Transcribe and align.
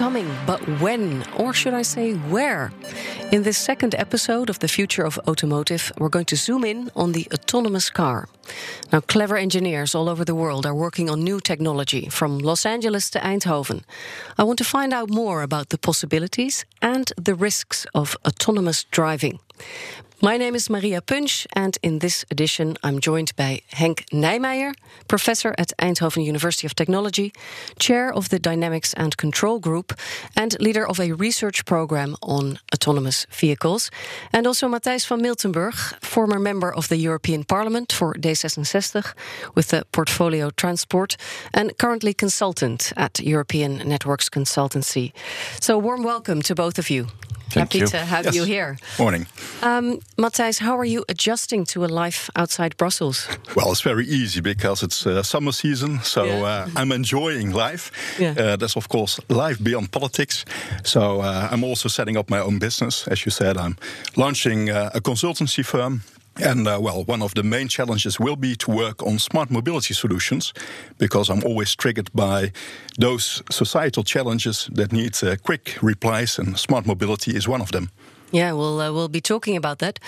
coming, 0.00 0.30
but 0.46 0.60
when? 0.80 1.22
Or 1.36 1.52
should 1.52 1.74
I 1.74 1.82
say, 1.82 2.14
where? 2.30 2.72
In 3.32 3.42
this 3.42 3.58
second 3.58 3.94
episode 3.94 4.48
of 4.48 4.58
The 4.58 4.66
Future 4.66 5.04
of 5.04 5.18
Automotive, 5.28 5.92
we're 5.98 6.08
going 6.08 6.24
to 6.24 6.36
zoom 6.36 6.64
in 6.64 6.90
on 6.96 7.12
the 7.12 7.28
autonomous 7.34 7.90
car. 7.90 8.26
Now, 8.90 9.00
clever 9.00 9.36
engineers 9.36 9.94
all 9.94 10.08
over 10.08 10.24
the 10.24 10.34
world 10.34 10.64
are 10.64 10.74
working 10.74 11.10
on 11.10 11.22
new 11.22 11.38
technology, 11.38 12.08
from 12.08 12.38
Los 12.38 12.64
Angeles 12.64 13.10
to 13.10 13.18
Eindhoven. 13.18 13.82
I 14.38 14.44
want 14.44 14.58
to 14.58 14.64
find 14.64 14.94
out 14.94 15.10
more 15.10 15.42
about 15.42 15.68
the 15.68 15.78
possibilities 15.78 16.64
and 16.80 17.12
the 17.26 17.34
risks 17.34 17.86
of 17.92 18.16
autonomous 18.24 18.84
driving. 18.84 19.38
My 20.22 20.36
name 20.36 20.54
is 20.54 20.68
Maria 20.68 21.00
Punch, 21.00 21.46
and 21.56 21.78
in 21.82 22.00
this 22.00 22.26
edition, 22.30 22.76
I'm 22.82 23.00
joined 23.00 23.34
by 23.36 23.62
Henk 23.72 24.04
Nijmeijer, 24.12 24.74
professor 25.08 25.54
at 25.56 25.72
Eindhoven 25.78 26.22
University 26.26 26.66
of 26.66 26.74
Technology, 26.74 27.32
chair 27.78 28.12
of 28.12 28.28
the 28.28 28.38
Dynamics 28.38 28.92
and 28.98 29.16
Control 29.16 29.58
Group, 29.58 29.94
and 30.36 30.60
leader 30.60 30.86
of 30.86 31.00
a 31.00 31.12
research 31.12 31.64
program 31.64 32.16
on 32.20 32.58
autonomous 32.74 33.26
vehicles. 33.30 33.90
And 34.30 34.46
also 34.46 34.68
Matthijs 34.68 35.06
van 35.06 35.22
Miltenburg, 35.22 35.74
former 36.02 36.38
member 36.38 36.70
of 36.70 36.88
the 36.88 36.98
European 36.98 37.44
Parliament 37.44 37.90
for 37.90 38.12
D66 38.12 39.14
with 39.54 39.68
the 39.68 39.86
portfolio 39.90 40.50
Transport, 40.50 41.16
and 41.54 41.78
currently 41.78 42.12
consultant 42.12 42.92
at 42.94 43.20
European 43.20 43.88
Networks 43.88 44.28
Consultancy. 44.28 45.12
So, 45.60 45.78
warm 45.78 46.02
welcome 46.02 46.42
to 46.42 46.54
both 46.54 46.78
of 46.78 46.90
you. 46.90 47.06
Thank 47.50 47.72
Happy 47.72 47.78
you. 47.78 47.86
to 47.88 47.96
have 47.98 48.24
Yes. 48.26 48.34
you 48.34 48.44
here. 48.44 48.76
Morning. 48.98 49.26
Um, 49.62 49.98
Matthijs, 50.16 50.58
how 50.60 50.78
are 50.78 50.84
you 50.84 51.04
adjusting 51.08 51.66
to 51.66 51.84
a 51.84 51.88
life 52.04 52.30
outside 52.36 52.76
Brussels? 52.76 53.26
Well, 53.56 53.72
it's 53.72 53.82
very 53.82 54.06
easy 54.06 54.40
because 54.40 54.82
it's 54.86 55.04
uh, 55.06 55.22
summer 55.22 55.52
season, 55.52 56.00
so 56.02 56.24
Yeah. 56.24 56.42
uh, 56.44 56.80
I'm 56.80 56.92
enjoying 56.92 57.50
life. 57.52 57.90
Yeah. 58.18 58.34
Uh, 58.38 58.56
that's 58.56 58.76
of 58.76 58.88
course 58.88 59.20
life 59.28 59.58
beyond 59.62 59.90
politics. 59.90 60.44
So 60.84 61.00
uh, 61.20 61.48
I'm 61.52 61.64
also 61.64 61.88
setting 61.88 62.16
up 62.18 62.30
my 62.30 62.38
own 62.40 62.58
business. 62.58 63.08
As 63.08 63.24
you 63.24 63.30
said, 63.32 63.56
I'm 63.56 63.76
launching 64.16 64.70
uh, 64.70 64.90
a 64.94 65.00
consultancy 65.00 65.64
firm. 65.64 66.02
And 66.36 66.66
uh, 66.66 66.78
well, 66.80 67.04
one 67.04 67.22
of 67.22 67.34
the 67.34 67.42
main 67.42 67.68
challenges 67.68 68.18
will 68.18 68.36
be 68.36 68.56
to 68.56 68.70
work 68.70 69.02
on 69.02 69.18
smart 69.18 69.50
mobility 69.50 69.94
solutions 69.94 70.52
because 70.98 71.28
I'm 71.28 71.42
always 71.44 71.74
triggered 71.74 72.10
by 72.14 72.52
those 72.98 73.42
societal 73.50 74.04
challenges 74.04 74.68
that 74.72 74.92
need 74.92 75.22
uh, 75.22 75.36
quick 75.42 75.76
replies, 75.82 76.38
and 76.38 76.58
smart 76.58 76.86
mobility 76.86 77.36
is 77.36 77.48
one 77.48 77.60
of 77.60 77.70
them. 77.70 77.90
Yeah, 78.32 78.52
we'll 78.52 78.80
uh, 78.80 78.92
we'll 78.92 79.08
be 79.08 79.20
talking 79.20 79.56
about 79.56 79.78
that. 79.78 79.98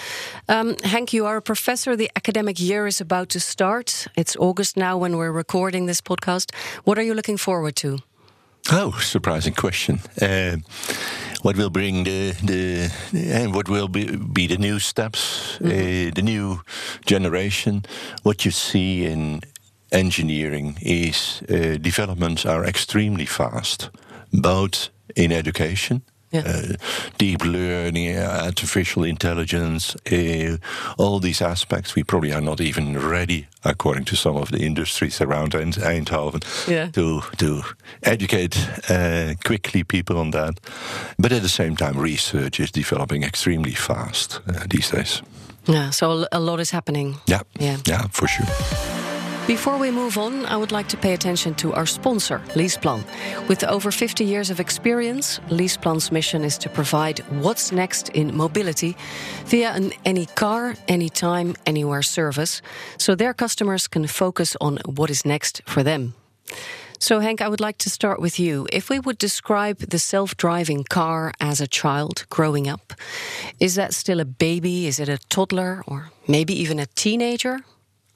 Um, 0.49 0.77
Henk, 0.77 1.13
you 1.13 1.27
are 1.27 1.37
a 1.37 1.43
professor. 1.43 1.97
The 1.97 2.11
academic 2.15 2.61
year 2.61 2.87
is 2.87 3.01
about 3.01 3.29
to 3.31 3.41
start. 3.41 4.07
It's 4.17 4.37
August 4.37 4.77
now 4.77 4.97
when 4.97 5.17
we're 5.17 5.33
recording 5.33 5.87
this 5.87 6.01
podcast. 6.01 6.55
What 6.85 6.99
are 6.99 7.05
you 7.05 7.15
looking 7.15 7.39
forward 7.39 7.75
to? 7.77 7.99
Oh, 8.71 8.93
surprising 9.01 9.55
question. 9.55 10.01
Uh, 10.21 10.59
what 11.43 11.57
will 11.57 11.71
bring 11.71 12.05
the 12.05 12.33
the 12.43 12.91
and 13.35 13.55
what 13.55 13.69
will 13.69 13.89
be, 13.89 14.17
be 14.17 14.47
the 14.47 14.57
new 14.57 14.79
steps, 14.79 15.59
uh, 15.61 16.11
the 16.15 16.23
new 16.23 16.61
generation? 17.05 17.85
What 18.23 18.45
you 18.45 18.51
see 18.51 19.05
in 19.05 19.43
engineering 19.91 20.79
is 20.81 21.43
uh, 21.49 21.77
developments 21.81 22.47
are 22.47 22.65
extremely 22.65 23.27
fast, 23.27 23.91
both 24.33 24.89
in 25.17 25.33
education. 25.33 26.03
Yeah. 26.33 26.47
Uh, 26.47 26.77
deep 27.19 27.45
learning, 27.45 28.19
artificial 28.19 29.05
intelligence, 29.05 29.95
uh, 30.11 30.57
all 30.97 31.21
these 31.21 31.45
aspects, 31.45 31.95
we 31.95 32.03
probably 32.05 32.33
are 32.33 32.41
not 32.41 32.61
even 32.61 32.99
ready, 32.99 33.47
according 33.65 34.05
to 34.07 34.17
some 34.17 34.37
of 34.41 34.49
the 34.51 34.59
industries 34.59 35.21
around 35.21 35.55
Eind- 35.55 35.83
Eindhoven, 35.85 36.43
Yeah. 36.69 36.91
to 36.93 37.21
to 37.37 37.63
educate 38.03 38.57
uh, 38.91 39.35
quickly 39.45 39.85
people 39.85 40.17
on 40.19 40.31
that. 40.31 40.55
But 41.19 41.33
at 41.33 41.43
the 41.43 41.49
same 41.49 41.77
time, 41.77 41.99
research 42.03 42.59
is 42.61 42.71
developing 42.73 43.25
extremely 43.25 43.75
fast 43.75 44.41
uh, 44.49 44.65
these 44.71 44.91
days. 44.97 45.23
Yeah, 45.69 45.91
so 45.93 46.25
a 46.33 46.39
lot 46.41 46.61
is 46.61 46.71
happening. 46.71 47.17
Yeah, 47.27 47.43
Yeah. 47.61 47.77
yeah, 47.89 48.09
for 48.11 48.27
sure. 48.29 48.47
Before 49.47 49.77
we 49.77 49.91
move 49.91 50.19
on, 50.19 50.47
I 50.47 50.57
would 50.57 50.71
like 50.71 50.87
to 50.91 50.97
pay 50.97 51.15
attention 51.15 51.55
to 51.57 51.73
our 51.73 51.85
sponsor, 51.85 52.41
Leaseplan. 52.55 53.03
With 53.49 53.65
over 53.65 53.91
50 53.91 54.25
years 54.25 54.51
of 54.51 54.61
experience, 54.61 55.41
Leaseplan's 55.49 56.13
mission 56.13 56.45
is 56.45 56.57
to 56.59 56.69
provide 56.69 57.19
what's 57.43 57.73
next 57.73 58.11
in 58.11 58.37
mobility 58.37 58.97
via 59.47 59.73
an 59.73 59.93
any 60.05 60.27
car, 60.27 60.77
anytime, 60.87 61.57
anywhere 61.67 62.03
service, 62.03 62.63
so 62.99 63.17
their 63.17 63.35
customers 63.35 63.89
can 63.89 64.07
focus 64.07 64.57
on 64.61 64.79
what 64.87 65.11
is 65.11 65.25
next 65.25 65.61
for 65.67 65.83
them. 65.83 66.15
So, 67.01 67.19
Henk, 67.19 67.41
I 67.41 67.49
would 67.49 67.61
like 67.61 67.79
to 67.79 67.91
start 67.91 68.21
with 68.21 68.39
you. 68.39 68.69
If 68.73 68.89
we 68.89 69.01
would 69.01 69.19
describe 69.19 69.79
the 69.79 69.99
self 69.99 70.37
driving 70.37 70.85
car 70.85 71.33
as 71.41 71.61
a 71.61 71.67
child 71.67 72.27
growing 72.31 72.69
up, 72.69 72.95
is 73.59 73.75
that 73.75 73.93
still 73.93 74.21
a 74.21 74.25
baby? 74.25 74.87
Is 74.87 75.01
it 75.01 75.09
a 75.09 75.19
toddler? 75.29 75.83
Or 75.89 76.13
maybe 76.29 76.55
even 76.55 76.79
a 76.79 76.87
teenager? 76.87 77.65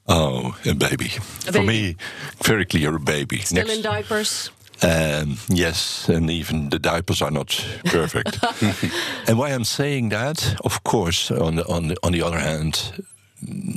Oh, 0.07 0.57
a 0.65 0.73
baby. 0.73 1.09
For 1.09 1.51
baby. 1.51 1.67
me, 1.67 1.95
very 2.43 2.65
clear, 2.65 2.95
a 2.95 2.99
baby. 2.99 3.39
Still 3.39 3.69
in 3.69 3.81
diapers? 3.81 4.51
Um, 4.81 5.37
yes, 5.49 6.07
and 6.07 6.29
even 6.29 6.69
the 6.69 6.79
diapers 6.79 7.21
are 7.21 7.31
not 7.31 7.49
perfect. 7.85 8.37
and 9.27 9.37
why 9.37 9.49
I'm 9.49 9.63
saying 9.63 10.09
that, 10.09 10.55
of 10.63 10.83
course, 10.83 11.31
on 11.31 11.55
the, 11.55 11.67
on 11.67 11.87
the, 11.89 11.97
on 12.03 12.11
the 12.11 12.21
other 12.21 12.39
hand, 12.39 13.03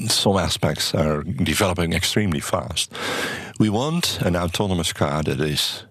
some 0.08 0.36
aspects 0.36 0.94
are 0.94 1.22
developing 1.22 1.94
extremely 1.94 2.40
fast. 2.40 2.92
We 3.58 3.70
want 3.70 4.20
an 4.20 4.36
autonomous 4.36 4.92
car 4.92 5.22
that 5.22 5.40
is 5.40 5.84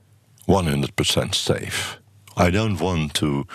100% 0.48 1.36
safe. 1.36 1.99
I 2.40 2.50
don't 2.52 2.80
want 2.80 3.14
to 3.16 3.46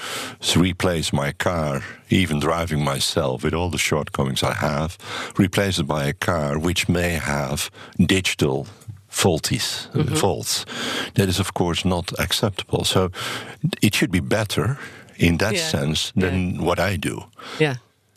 replace 0.56 1.12
my 1.12 1.32
car, 1.32 1.82
even 2.10 2.38
driving 2.40 2.84
myself 2.84 3.42
with 3.42 3.54
all 3.54 3.70
the 3.70 3.78
shortcomings 3.78 4.42
I 4.42 4.52
have, 4.54 4.98
replace 5.38 5.78
it 5.78 5.86
by 5.86 6.04
a 6.04 6.12
car 6.12 6.58
which 6.58 6.88
may 6.88 7.10
have 7.18 7.70
digital 7.98 8.66
faulties, 9.08 9.88
uh, 9.94 10.04
faults. 10.16 10.66
That 11.14 11.28
is, 11.28 11.38
of 11.40 11.54
course, 11.54 11.84
not 11.88 12.12
acceptable. 12.18 12.84
So 12.84 13.10
it 13.80 13.94
should 13.94 14.10
be 14.10 14.20
better 14.20 14.76
in 15.16 15.38
that 15.38 15.54
Yeah. 15.54 15.68
sense 15.68 16.12
than 16.16 16.58
what 16.64 16.78
I 16.78 16.96
do. 16.96 17.24
Yeah. 17.60 17.76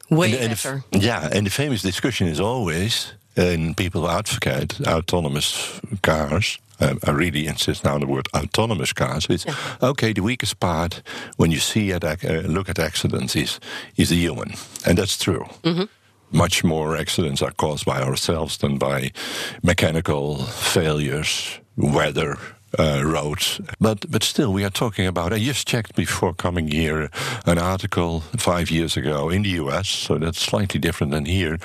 Way 0.09 0.31
And- 0.31 0.41
and 0.41 0.51
the 0.51 0.55
better. 0.55 0.83
f- 0.93 1.03
yeah, 1.03 1.29
and 1.37 1.45
the 1.45 1.51
famous 1.51 1.81
discussion 1.81 2.27
is 2.27 2.39
always, 2.39 3.13
and 3.35 3.75
people 3.77 4.09
advocate 4.09 4.81
autonomous 4.87 5.79
cars. 6.01 6.57
Uh, 6.79 6.95
I 7.07 7.11
really 7.11 7.47
insist 7.47 7.83
now 7.83 7.93
on 7.95 8.01
the 8.01 8.07
word 8.07 8.27
autonomous 8.33 8.93
cars. 8.93 9.27
It's 9.29 9.45
okay. 9.81 10.13
The 10.13 10.21
weakest 10.21 10.59
part 10.59 11.01
when 11.37 11.51
you 11.51 11.59
see 11.59 11.91
at 11.93 12.03
uh, 12.03 12.15
look 12.47 12.69
at 12.69 12.79
accidents 12.79 13.35
is 13.35 13.59
is 13.95 14.09
the 14.09 14.15
human, 14.15 14.53
and 14.85 14.97
that's 14.97 15.17
true. 15.17 15.45
Much 16.31 16.63
more 16.63 16.97
accidents 16.99 17.41
are 17.41 17.53
caused 17.55 17.85
by 17.85 18.01
ourselves 18.01 18.57
than 18.57 18.77
by 18.77 19.11
mechanical 19.63 20.35
failures, 20.73 21.59
weather, 21.77 22.37
uh, 22.77 23.01
roads. 23.05 23.61
But 23.79 24.05
but 24.11 24.23
still, 24.23 24.51
we 24.53 24.65
are 24.65 24.69
talking 24.71 25.07
about. 25.07 25.31
I 25.33 25.39
just 25.39 25.67
checked 25.67 25.95
before 25.95 26.33
coming 26.35 26.67
here 26.71 27.09
an 27.45 27.57
article 27.57 28.21
five 28.37 28.69
years 28.69 28.97
ago 28.97 29.29
in 29.29 29.43
the 29.43 29.61
U.S. 29.61 29.87
So 29.87 30.17
that's 30.17 30.41
slightly 30.41 30.79
different 30.79 31.11
than 31.13 31.25
here. 31.25 31.57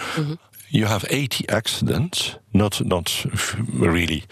You 0.75 0.87
have 0.87 1.05
80 1.11 1.45
accidents, 1.51 2.39
not 2.53 2.81
not 2.85 3.27
really 3.81 4.25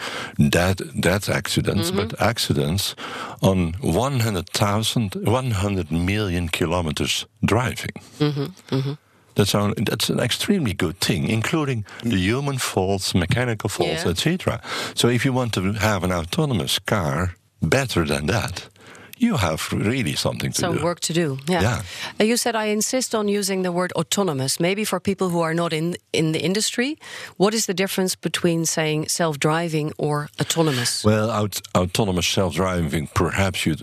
dead 0.48 0.80
dead 1.00 1.28
accidents, 1.28 1.90
mm-hmm. 1.90 2.08
but 2.08 2.20
accidents 2.20 2.94
on 3.42 3.74
100,000, 3.80 5.14
100 5.14 5.90
million 5.90 6.48
kilometers 6.48 7.26
driving. 7.44 7.92
Mm-hmm. 8.18 8.74
Mm-hmm. 8.74 8.92
That's, 9.34 9.54
our, 9.54 9.74
that's 9.86 10.10
an 10.10 10.20
extremely 10.20 10.72
good 10.74 10.98
thing, 10.98 11.28
including 11.28 11.84
the 12.02 12.16
human 12.16 12.58
faults, 12.58 13.14
mechanical 13.14 13.68
faults, 13.68 14.04
Yeah. 14.04 14.10
etc. 14.10 14.60
So 14.94 15.08
if 15.08 15.24
you 15.24 15.34
want 15.34 15.52
to 15.54 15.72
have 15.74 16.04
an 16.04 16.12
autonomous 16.12 16.78
car 16.78 17.34
better 17.60 18.06
than 18.06 18.26
that, 18.26 18.69
you 19.20 19.36
have 19.36 19.60
really 19.72 20.14
something 20.16 20.52
to 20.52 20.60
Some 20.60 20.72
do. 20.72 20.78
Some 20.78 20.84
work 20.84 21.00
to 21.00 21.12
do. 21.12 21.38
Yeah. 21.46 21.62
Yeah. 21.62 21.82
Uh, 22.20 22.24
You 22.24 22.36
said 22.36 22.54
I 22.54 22.72
insist 22.72 23.14
on 23.14 23.28
using 23.28 23.62
the 23.62 23.70
word 23.70 23.92
autonomous. 23.92 24.58
Maybe 24.58 24.84
for 24.84 25.00
people 25.00 25.26
who 25.28 25.42
are 25.42 25.54
not 25.54 25.72
in 25.72 25.96
in 26.12 26.32
the 26.32 26.38
industry, 26.38 26.96
what 27.36 27.54
is 27.54 27.64
the 27.66 27.74
difference 27.74 28.16
between 28.20 28.66
saying 28.66 29.08
self-driving 29.08 29.92
or 29.96 30.28
autonomous? 30.40 31.04
Well, 31.04 31.30
aut- 31.30 31.62
autonomous 31.74 32.26
self-driving, 32.32 33.08
perhaps 33.14 33.64
you, 33.66 33.76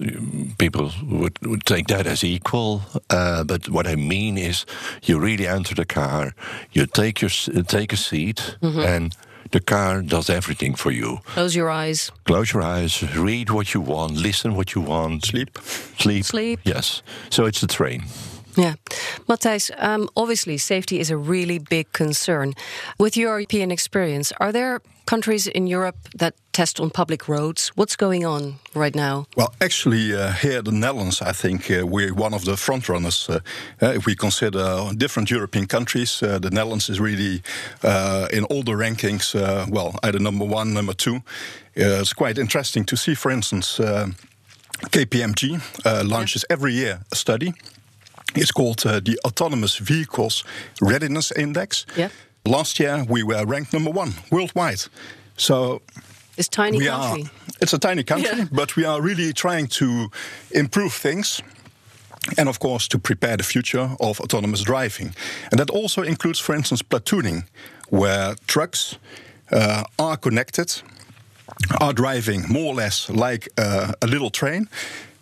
people 0.57 0.91
would, 1.03 1.37
would 1.41 1.63
take 1.65 1.85
that 1.87 2.05
as 2.07 2.23
equal. 2.23 2.81
Uh, 3.09 3.43
but 3.43 3.69
what 3.69 3.85
I 3.87 3.95
mean 3.95 4.37
is, 4.37 4.65
you 5.03 5.19
really 5.23 5.47
enter 5.47 5.75
the 5.75 5.85
car, 5.85 6.33
you 6.71 6.85
take 6.87 7.21
your 7.21 7.31
take 7.67 7.93
a 7.93 7.97
seat, 7.97 8.57
and 8.61 9.15
the 9.51 9.59
car 9.59 10.01
does 10.01 10.29
everything 10.29 10.75
for 10.75 10.91
you. 10.91 11.19
Close 11.25 11.55
your 11.55 11.69
eyes. 11.69 12.11
Close 12.25 12.53
your 12.53 12.63
eyes, 12.63 13.01
read 13.15 13.49
what 13.49 13.73
you 13.73 13.81
want, 13.81 14.13
listen 14.17 14.55
what 14.55 14.73
you 14.75 14.81
want, 14.81 15.25
Sleep. 15.25 15.57
sleep. 15.97 16.25
Sleep. 16.25 16.59
Yes. 16.63 17.01
So 17.29 17.45
it's 17.45 17.61
the 17.61 17.67
train. 17.67 18.03
Yeah. 18.57 18.73
Matthijs, 19.29 19.71
um, 19.77 20.09
obviously 20.15 20.57
safety 20.57 20.99
is 20.99 21.11
a 21.11 21.17
really 21.17 21.59
big 21.59 21.91
concern. 21.91 22.53
With 22.97 23.15
your 23.15 23.37
European 23.37 23.71
experience, 23.71 24.33
are 24.39 24.51
there 24.51 24.81
countries 25.05 25.47
in 25.47 25.67
Europe 25.67 25.95
that 26.17 26.33
test 26.57 26.79
on 26.79 26.89
public 26.89 27.27
roads. 27.27 27.71
What's 27.75 27.95
going 27.95 28.25
on 28.25 28.55
right 28.73 28.95
now? 28.95 29.27
Well, 29.35 29.53
actually, 29.61 30.15
uh, 30.15 30.31
here 30.31 30.57
in 30.57 30.63
the 30.63 30.71
Netherlands, 30.71 31.21
I 31.21 31.31
think 31.31 31.69
uh, 31.69 31.85
we're 31.85 32.15
one 32.15 32.33
of 32.33 32.45
the 32.45 32.57
front 32.57 32.89
runners. 32.89 33.29
Uh, 33.29 33.39
uh 33.79 33.93
if 33.97 34.05
we 34.05 34.15
consider 34.15 34.91
different 34.97 35.29
European 35.29 35.67
countries, 35.67 36.23
uh, 36.23 36.39
the 36.39 36.49
Netherlands 36.49 36.89
is 36.89 36.99
really 36.99 37.41
uh, 37.83 38.27
in 38.33 38.43
all 38.45 38.63
the 38.63 38.75
rankings, 38.75 39.35
well, 39.69 39.91
either 40.01 40.19
number 40.19 40.45
one, 40.45 40.73
number 40.73 40.95
two. 40.95 41.21
it's 41.75 42.13
quite 42.13 42.41
interesting 42.41 42.85
to 42.85 42.95
see, 42.95 43.15
for 43.15 43.31
instance, 43.31 43.79
KPMG 44.91 45.61
launches 46.03 46.43
yeah. 46.43 46.53
every 46.53 46.73
year 46.73 46.99
a 47.11 47.15
study. 47.15 47.53
It's 48.35 48.51
called 48.51 48.79
the 48.79 49.17
Autonomous 49.23 49.79
Vehicles 49.79 50.43
Readiness 50.81 51.31
Index. 51.31 51.85
Yeah. 51.95 52.09
Last 52.45 52.79
year, 52.79 53.05
we 53.09 53.23
were 53.23 53.45
ranked 53.45 53.73
number 53.73 53.91
one 53.91 54.13
worldwide. 54.31 54.89
So 55.35 55.81
it's 56.37 56.47
tiny 56.47 56.79
country. 56.79 57.23
Are, 57.23 57.29
it's 57.61 57.73
a 57.73 57.79
tiny 57.79 58.03
country, 58.03 58.37
yeah. 58.37 58.45
but 58.51 58.75
we 58.75 58.85
are 58.85 59.01
really 59.01 59.33
trying 59.33 59.67
to 59.67 60.09
improve 60.51 60.93
things. 60.93 61.41
And 62.37 62.49
of 62.49 62.59
course, 62.59 62.87
to 62.89 62.99
prepare 62.99 63.37
the 63.37 63.43
future 63.43 63.89
of 63.99 64.19
autonomous 64.19 64.61
driving. 64.61 65.15
And 65.51 65.59
that 65.59 65.69
also 65.69 66.01
includes, 66.03 66.39
for 66.39 66.55
instance, 66.55 66.83
platooning, 66.83 67.45
where 67.89 68.35
trucks 68.47 68.97
uh, 69.51 69.83
are 69.97 70.17
connected, 70.17 70.81
are 71.79 71.93
driving 71.93 72.43
more 72.49 72.73
or 72.73 72.75
less 72.75 73.09
like 73.09 73.47
uh, 73.57 73.93
a 74.01 74.07
little 74.07 74.29
train. 74.29 74.67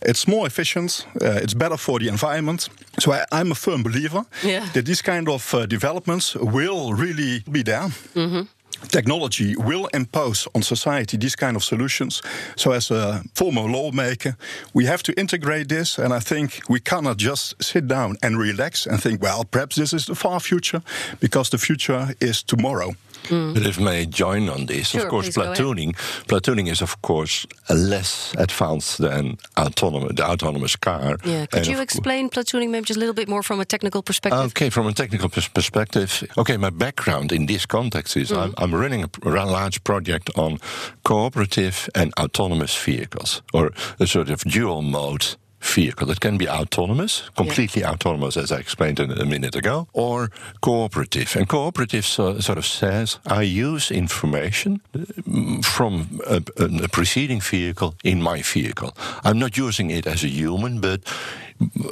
It's 0.02 0.28
more 0.28 0.48
efficient. 0.48 1.06
Uh, 1.22 1.40
it's 1.44 1.54
better 1.54 1.78
for 1.78 2.00
the 2.00 2.08
environment. 2.08 2.70
So 3.00 3.12
I, 3.12 3.40
am 3.40 3.52
a 3.52 3.56
firm 3.56 3.84
believer 3.84 4.26
yeah. 4.44 4.68
that 4.74 4.86
these 4.86 5.02
kind 5.02 5.30
of 5.30 5.54
uh, 5.54 5.66
developments 5.68 6.36
will 6.36 6.94
really 6.94 7.44
be 7.52 7.64
there. 7.64 7.92
Mm 8.16 8.32
-hmm 8.32 8.48
technology 8.90 9.56
will 9.56 9.88
impose 9.94 10.48
on 10.54 10.62
society 10.62 11.18
these 11.18 11.36
kind 11.36 11.56
of 11.56 11.64
solutions. 11.64 12.22
So, 12.56 12.72
as 12.72 12.92
a 12.92 13.24
former 13.34 13.62
lawmaker, 13.62 14.38
we 14.74 14.86
have 14.86 15.04
to 15.04 15.14
integrate 15.14 15.68
this, 15.68 15.98
and 15.98 16.14
I 16.14 16.20
think 16.20 16.62
we 16.70 16.80
cannot 16.80 17.18
just 17.18 17.62
sit 17.64 17.88
down 17.88 18.18
and 18.22 18.38
relax 18.38 18.88
and 18.88 19.02
think, 19.02 19.22
well, 19.22 19.46
perhaps 19.46 19.76
this 19.76 19.94
is 19.94 20.06
the 20.06 20.16
far 20.16 20.40
future, 20.40 20.82
because 21.20 21.50
the 21.50 21.58
future 21.58 22.16
is 22.20 22.44
tomorrow. 22.44 22.96
Mm. 23.28 23.54
But 23.54 23.66
if 23.66 23.80
may 23.80 24.06
join 24.06 24.50
on 24.50 24.66
this, 24.66 24.90
sure, 24.90 25.04
of 25.04 25.10
course, 25.10 25.30
platooning. 25.30 25.96
Platooning 26.28 26.70
is, 26.70 26.82
of 26.82 27.02
course, 27.02 27.46
less 27.70 28.34
advanced 28.38 28.98
than 28.98 29.38
autonomous, 29.58 30.14
the 30.16 30.26
autonomous 30.26 30.76
car. 30.76 31.18
Yeah, 31.24 31.46
could 31.46 31.60
and 31.60 31.68
you 31.68 31.82
explain 31.82 32.30
platooning 32.30 32.70
maybe 32.70 32.86
just 32.86 32.98
a 32.98 33.00
little 33.00 33.16
bit 33.16 33.28
more 33.28 33.44
from 33.44 33.60
a 33.60 33.66
technical 33.66 34.02
perspective? 34.02 34.52
Okay, 34.52 34.70
from 34.70 34.88
a 34.88 34.94
technical 34.94 35.30
perspective. 35.30 36.24
Okay, 36.38 36.58
my 36.58 36.70
background 36.70 37.32
in 37.32 37.46
this 37.46 37.66
context 37.66 38.18
is 38.18 38.32
mm. 38.32 38.38
I'm, 38.38 38.54
I'm, 38.58 38.76
running 38.76 39.04
a 39.04 39.30
large 39.30 39.84
project 39.84 40.30
on 40.36 40.60
cooperative 41.04 41.90
and 41.96 42.14
autonomous 42.20 42.76
vehicles, 42.76 43.42
or 43.54 43.72
a 44.00 44.08
sort 44.08 44.30
of 44.30 44.42
dual 44.44 44.82
mode 44.82 45.38
vehicle. 45.62 46.12
It 46.12 46.20
can 46.20 46.38
be 46.38 46.48
autonomous, 46.48 47.30
completely 47.36 47.82
yeah. 47.82 47.92
autonomous, 47.92 48.38
as 48.38 48.52
I 48.52 48.58
explained 48.58 49.00
a 49.00 49.26
minute 49.26 49.56
ago, 49.56 49.88
or 49.94 50.30
cooperative. 50.62 51.36
And 51.36 51.48
cooperative 51.48 52.06
so, 52.06 52.40
sort 52.40 52.58
of 52.58 52.66
says 52.66 53.20
I 53.26 53.42
use 53.42 53.92
information 53.92 54.82
uh, 54.94 55.62
from 55.62 56.22
a, 56.28 56.42
a 56.84 56.88
preceding 56.88 57.42
vehicle 57.42 57.96
in 58.04 58.22
my 58.22 58.42
vehicle. 58.42 58.96
I'm 59.24 59.40
not 59.40 59.58
using 59.58 59.92
it 59.92 60.08
as 60.08 60.24
a 60.24 60.28
human, 60.28 60.80
but 60.82 61.02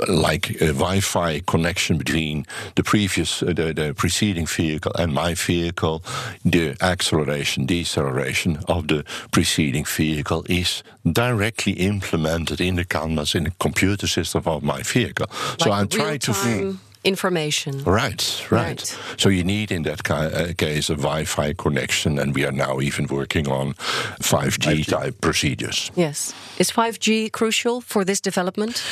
like 0.07 0.61
a 0.61 0.73
Wi-Fi 0.73 1.39
connection 1.41 1.97
between 1.97 2.45
the 2.75 2.83
previous, 2.83 3.41
uh, 3.41 3.47
the, 3.47 3.73
the, 3.73 3.93
preceding 3.95 4.45
vehicle 4.45 4.91
and 4.97 5.13
my 5.13 5.33
vehicle, 5.33 6.03
the 6.43 6.75
acceleration, 6.81 7.65
deceleration 7.65 8.59
of 8.67 8.87
the 8.87 9.05
preceding 9.31 9.85
vehicle 9.85 10.45
is 10.49 10.83
directly 11.09 11.73
implemented 11.73 12.59
in 12.59 12.75
the 12.75 12.85
CAN 12.85 13.15
bus 13.15 13.35
in 13.35 13.45
the 13.45 13.51
computer 13.59 14.07
system 14.07 14.43
of 14.45 14.63
my 14.63 14.81
vehicle. 14.81 15.27
Like 15.29 15.61
so 15.61 15.71
I'm 15.71 15.87
trying 15.87 16.19
to 16.19 16.77
information. 17.03 17.83
Right, 17.83 18.45
right, 18.49 18.79
right, 18.79 18.99
So 19.17 19.29
you 19.29 19.43
need 19.43 19.71
in 19.71 19.83
that 19.83 20.09
uh, 20.09 20.53
case 20.53 20.89
a 20.89 20.95
Wi-Fi 20.95 21.53
connection, 21.53 22.19
and 22.19 22.33
we 22.33 22.45
are 22.45 22.51
now 22.51 22.79
even 22.79 23.07
working 23.07 23.47
on 23.49 23.73
5G, 23.73 24.83
5G. 24.83 24.87
type 24.87 25.21
procedures. 25.21 25.91
Yes, 25.95 26.33
is 26.57 26.71
5G 26.71 27.31
crucial 27.31 27.81
for 27.81 28.05
this 28.05 28.21
development? 28.21 28.83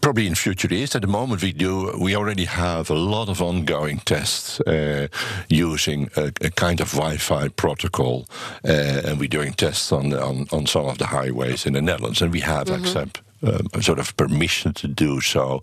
Probably 0.00 0.26
in 0.26 0.34
future 0.34 0.68
years. 0.68 0.94
At 0.94 1.02
the 1.02 1.08
moment, 1.08 1.42
we 1.42 1.52
do. 1.52 1.96
We 1.98 2.16
already 2.16 2.44
have 2.44 2.90
a 2.90 2.94
lot 2.94 3.28
of 3.28 3.40
ongoing 3.40 3.98
tests 4.00 4.60
uh, 4.60 5.08
using 5.48 6.10
a, 6.16 6.32
a, 6.40 6.50
kind 6.50 6.80
of 6.80 6.92
Wi-Fi 6.92 7.48
protocol, 7.48 8.26
uh, 8.64 9.02
and 9.04 9.18
we're 9.18 9.28
doing 9.28 9.52
tests 9.52 9.92
on, 9.92 10.12
on, 10.14 10.46
on 10.50 10.66
some 10.66 10.86
of 10.86 10.98
the 10.98 11.06
highways 11.06 11.66
in 11.66 11.72
the 11.72 11.82
Netherlands, 11.82 12.22
and 12.22 12.32
we 12.32 12.40
have 12.40 12.64
mm 12.64 12.74
-hmm. 12.74 12.80
accept. 12.80 13.22
Um, 13.40 13.82
sort 13.82 13.98
of 13.98 14.14
permission 14.14 14.72
to 14.72 14.88
do 14.88 15.20
so 15.20 15.62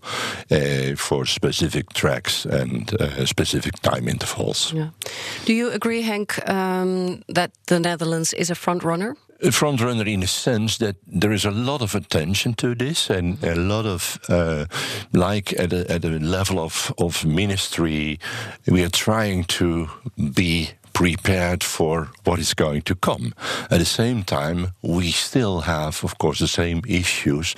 uh, 0.50 0.96
for 0.96 1.26
specific 1.26 1.86
tracks 1.94 2.46
and 2.46 2.94
uh, 3.02 3.26
specific 3.26 3.74
time 3.82 4.12
intervals. 4.12 4.72
Yeah. 4.72 4.90
Do 5.46 5.52
you 5.52 5.72
agree, 5.72 6.04
Henk, 6.04 6.40
um, 6.48 7.22
that 7.34 7.52
the 7.66 7.80
Netherlands 7.80 8.34
is 8.34 8.50
a 8.50 8.56
front 8.56 8.84
runner? 8.84 9.16
A 9.44 9.52
front 9.52 9.82
runner 9.82 10.06
in 10.06 10.22
the 10.22 10.28
sense 10.28 10.78
that 10.78 10.96
there 11.06 11.32
is 11.32 11.46
a 11.46 11.52
lot 11.52 11.82
of 11.82 11.96
attention 11.96 12.54
to 12.54 12.76
this 12.76 13.10
and 13.10 13.44
a 13.44 13.56
lot 13.56 13.86
of 13.86 14.20
uh, 14.30 14.66
like 15.14 15.54
at 15.60 15.74
a, 15.74 15.92
at 15.92 16.06
a 16.06 16.20
level 16.20 16.60
of, 16.60 16.94
of 16.98 17.26
ministry 17.26 18.20
we 18.68 18.84
are 18.84 18.90
trying 18.90 19.44
to 19.44 19.90
be 20.34 20.70
prepared 20.96 21.62
for 21.62 22.10
what 22.24 22.40
is 22.40 22.54
going 22.54 22.82
to 22.82 22.96
come. 22.96 23.34
At 23.70 23.80
the 23.80 23.86
same 23.86 24.24
time, 24.24 24.72
we 24.82 25.12
still 25.12 25.62
have, 25.62 26.02
of 26.06 26.18
course, 26.18 26.40
the 26.40 26.48
same 26.48 26.82
issues. 26.88 27.52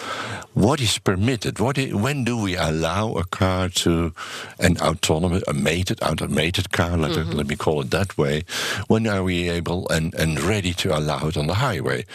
What 0.55 0.81
is 0.81 0.97
permitted? 0.97 1.59
What 1.59 1.77
is, 1.77 1.93
when 1.93 2.23
do 2.23 2.35
we 2.35 2.57
allow 2.57 3.13
a 3.13 3.23
car 3.25 3.69
to 3.85 4.11
an 4.59 4.77
autonomous, 4.79 5.43
a 5.47 5.53
mated, 5.53 6.01
automated 6.01 6.71
car? 6.71 6.97
Let, 6.97 7.11
mm-hmm. 7.11 7.31
let 7.33 7.45
me 7.45 7.55
call 7.55 7.81
it 7.81 7.91
that 7.91 8.17
way. 8.17 8.43
When 8.87 9.05
are 9.05 9.21
we 9.21 9.49
able 9.49 9.87
and, 9.89 10.15
and 10.15 10.41
ready 10.41 10.73
to 10.73 10.97
allow 10.97 11.27
it 11.27 11.37
on 11.37 11.45
the 11.45 11.53
highway? 11.53 12.05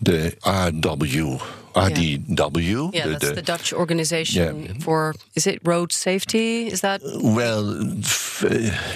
The 0.00 0.36
RW 0.44 1.42
RDW. 1.74 2.94
Yeah, 2.94 3.04
the, 3.04 3.10
that's 3.12 3.28
the, 3.28 3.34
the 3.34 3.42
Dutch 3.42 3.72
organization 3.72 4.64
yeah. 4.64 4.72
for 4.80 5.14
is 5.34 5.46
it 5.46 5.60
road 5.64 5.92
safety? 5.92 6.66
Is 6.66 6.80
that 6.80 7.00
well? 7.22 7.64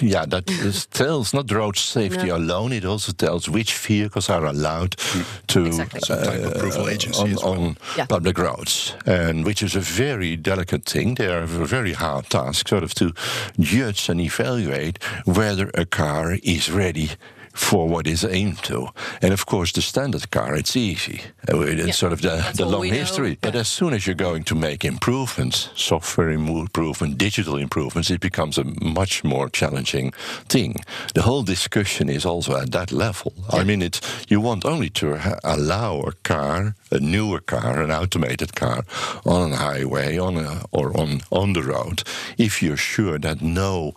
yeah, 0.00 0.24
that 0.26 0.86
tells 0.90 1.34
not 1.34 1.50
road 1.50 1.76
safety 1.76 2.28
no. 2.28 2.36
alone. 2.36 2.72
It 2.72 2.84
also 2.84 3.12
tells 3.12 3.48
which 3.48 3.76
vehicles 3.76 4.30
are 4.30 4.44
allowed 4.46 4.96
hmm. 4.98 5.22
to 5.48 5.66
exactly. 5.66 6.00
uh, 6.14 6.50
approval 6.50 6.88
eh, 6.88 6.92
agency 6.92 7.20
on, 7.20 7.34
well. 7.34 7.48
on 7.48 7.76
yeah. 7.96 8.06
public 8.06 8.38
roads, 8.38 8.94
and 9.06 9.44
which 9.44 9.62
is 9.62 9.76
a 9.76 9.80
very 9.80 10.36
delicate 10.36 10.84
thing. 10.84 11.14
They 11.14 11.28
are 11.28 11.42
a 11.42 11.46
very 11.46 11.92
hard 11.92 12.30
task, 12.30 12.68
sort 12.68 12.82
of 12.82 12.94
to 12.94 13.12
judge 13.58 14.08
and 14.08 14.20
evaluate 14.20 15.02
whether 15.24 15.70
a 15.74 15.84
car 15.84 16.36
is 16.42 16.70
ready 16.70 17.10
for 17.52 17.88
what 17.88 18.06
is 18.06 18.24
aimed 18.24 18.62
to. 18.64 18.88
And 19.20 19.32
of 19.32 19.46
course, 19.46 19.72
the 19.72 19.82
standard 19.82 20.30
car, 20.30 20.54
it's 20.56 20.76
easy. 20.76 21.20
Uh, 21.52 21.60
it's 21.60 21.86
yeah, 21.86 21.92
sort 21.92 22.12
of 22.12 22.22
the, 22.22 22.52
the 22.54 22.66
long 22.66 22.84
history. 22.84 23.30
Yeah. 23.30 23.36
But 23.42 23.54
as 23.56 23.68
soon 23.68 23.92
as 23.92 24.06
you're 24.06 24.14
going 24.14 24.44
to 24.44 24.54
make 24.54 24.84
improvements, 24.84 25.70
software 25.74 26.30
improvement, 26.30 27.18
digital 27.18 27.56
improvements, 27.56 28.10
it 28.10 28.20
becomes 28.20 28.58
a 28.58 28.64
much 28.82 29.24
more 29.24 29.48
challenging 29.48 30.12
thing. 30.48 30.76
The 31.14 31.22
whole 31.22 31.42
discussion 31.42 32.08
is 32.08 32.24
also 32.24 32.56
at 32.56 32.72
that 32.72 32.92
level. 32.92 33.32
Yeah. 33.36 33.60
I 33.60 33.64
mean, 33.64 33.82
it's 33.82 34.00
you 34.28 34.40
want 34.40 34.64
only 34.64 34.90
to 34.90 35.18
allow 35.44 36.00
a 36.00 36.12
car, 36.22 36.74
a 36.90 36.98
newer 36.98 37.40
car, 37.40 37.82
an 37.82 37.90
automated 37.90 38.54
car, 38.54 38.84
on 39.24 39.52
a 39.52 39.56
highway, 39.56 40.18
on 40.18 40.36
a, 40.36 40.64
or 40.70 40.96
on 40.98 41.20
on 41.30 41.52
the 41.52 41.62
road, 41.62 42.02
if 42.38 42.62
you're 42.62 42.76
sure 42.76 43.18
that 43.18 43.40
no 43.42 43.94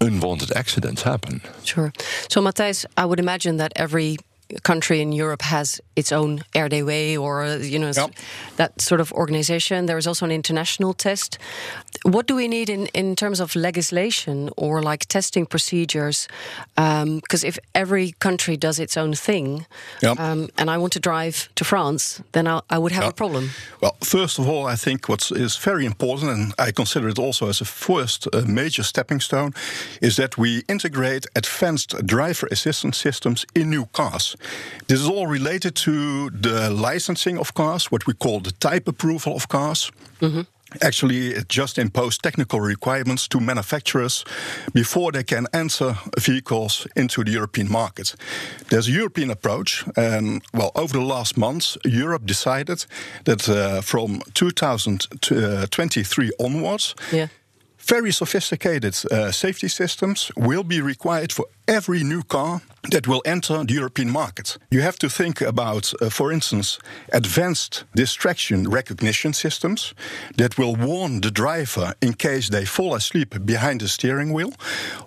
unwanted 0.00 0.52
accidents 0.56 1.02
happen. 1.02 1.40
Sure. 1.62 1.92
So, 2.28 2.40
Matthijs, 2.40 2.84
I 2.96 3.04
would 3.04 3.20
imagine 3.20 3.56
that 3.58 3.72
every 3.76 4.18
country 4.62 5.00
in 5.00 5.12
Europe 5.12 5.42
has 5.42 5.80
its 5.96 6.12
own 6.12 6.40
RDW 6.54 7.20
or 7.20 7.56
you 7.56 7.78
know 7.78 7.90
yep. 7.96 8.10
that 8.56 8.80
sort 8.80 9.00
of 9.00 9.12
organization. 9.12 9.86
There 9.86 9.98
is 9.98 10.06
also 10.06 10.24
an 10.24 10.30
international 10.30 10.92
test. 10.92 11.38
What 12.02 12.26
do 12.26 12.36
we 12.36 12.48
need 12.48 12.68
in 12.68 12.86
in 12.92 13.14
terms 13.14 13.40
of 13.40 13.54
legislation 13.54 14.50
or 14.56 14.82
like 14.82 15.06
testing 15.06 15.46
procedures? 15.46 16.28
Because 16.74 17.44
um, 17.44 17.48
if 17.48 17.58
every 17.72 18.12
country 18.18 18.56
does 18.56 18.78
its 18.78 18.96
own 18.96 19.14
thing, 19.14 19.66
yep. 20.02 20.18
um, 20.18 20.48
and 20.56 20.70
I 20.70 20.78
want 20.78 20.92
to 20.92 21.00
drive 21.00 21.48
to 21.54 21.64
France, 21.64 22.22
then 22.32 22.46
I'll, 22.46 22.62
I 22.70 22.78
would 22.78 22.92
have 22.92 23.04
yep. 23.04 23.12
a 23.12 23.14
problem. 23.14 23.50
Well, 23.80 23.96
first 24.00 24.38
of 24.38 24.48
all, 24.48 24.72
I 24.72 24.76
think 24.76 25.08
what 25.08 25.30
is 25.30 25.56
very 25.56 25.84
important, 25.86 26.30
and 26.30 26.52
I 26.68 26.72
consider 26.72 27.08
it 27.08 27.18
also 27.18 27.48
as 27.48 27.60
a 27.60 27.64
first 27.64 28.26
uh, 28.26 28.42
major 28.46 28.82
stepping 28.82 29.20
stone, 29.20 29.52
is 30.00 30.16
that 30.16 30.36
we 30.36 30.62
integrate 30.66 31.26
advanced 31.34 32.06
driver 32.06 32.48
assistance 32.50 32.98
systems 32.98 33.46
in 33.54 33.70
new 33.70 33.86
cars. 33.92 34.36
This 34.86 35.00
is 35.00 35.08
all 35.08 35.26
related 35.26 35.74
to 35.76 36.30
the 36.30 36.70
licensing 36.70 37.38
of 37.38 37.52
cars, 37.52 37.90
what 37.90 38.06
we 38.06 38.14
call 38.14 38.40
the 38.40 38.52
type 38.52 38.90
approval 38.90 39.34
of 39.34 39.46
cars. 39.46 39.92
Mm 40.20 40.32
-hmm. 40.32 40.53
Actually 40.82 41.28
it 41.34 41.48
just 41.48 41.78
imposed 41.78 42.22
technical 42.22 42.60
requirements 42.60 43.28
to 43.28 43.40
manufacturers 43.40 44.24
before 44.72 45.12
they 45.12 45.22
can 45.24 45.46
enter 45.52 45.94
vehicles 46.20 46.86
into 46.96 47.22
the 47.24 47.30
European 47.32 47.70
market. 47.70 48.16
There's 48.68 48.88
a 48.88 48.92
European 48.92 49.30
approach, 49.30 49.84
and 49.96 50.42
well, 50.52 50.70
over 50.74 50.92
the 50.98 51.04
last 51.04 51.36
months, 51.36 51.76
Europe 51.84 52.26
decided 52.26 52.86
that 53.24 53.48
uh, 53.48 53.80
from 53.82 54.20
2023 54.34 56.30
onwards, 56.38 56.94
Yeah. 57.12 57.28
very 57.78 58.12
sophisticated 58.12 58.94
uh, 59.10 59.30
safety 59.30 59.68
systems 59.68 60.30
will 60.36 60.64
be 60.64 60.80
required 60.80 61.32
for 61.32 61.46
every 61.66 62.02
new 62.02 62.22
car 62.22 62.60
that 62.90 63.06
will 63.06 63.22
enter 63.24 63.64
the 63.64 63.74
European 63.74 64.10
market. 64.10 64.58
You 64.70 64.82
have 64.82 64.98
to 64.98 65.08
think 65.08 65.40
about, 65.40 65.92
uh, 66.00 66.10
for 66.10 66.32
instance, 66.32 66.78
advanced 67.12 67.84
distraction 67.94 68.68
recognition 68.68 69.32
systems 69.32 69.94
that 70.36 70.58
will 70.58 70.76
warn 70.76 71.20
the 71.20 71.30
driver 71.30 71.94
in 72.00 72.14
case 72.14 72.48
they 72.48 72.64
fall 72.64 72.94
asleep 72.94 73.34
behind 73.44 73.80
the 73.80 73.88
steering 73.88 74.32
wheel, 74.32 74.52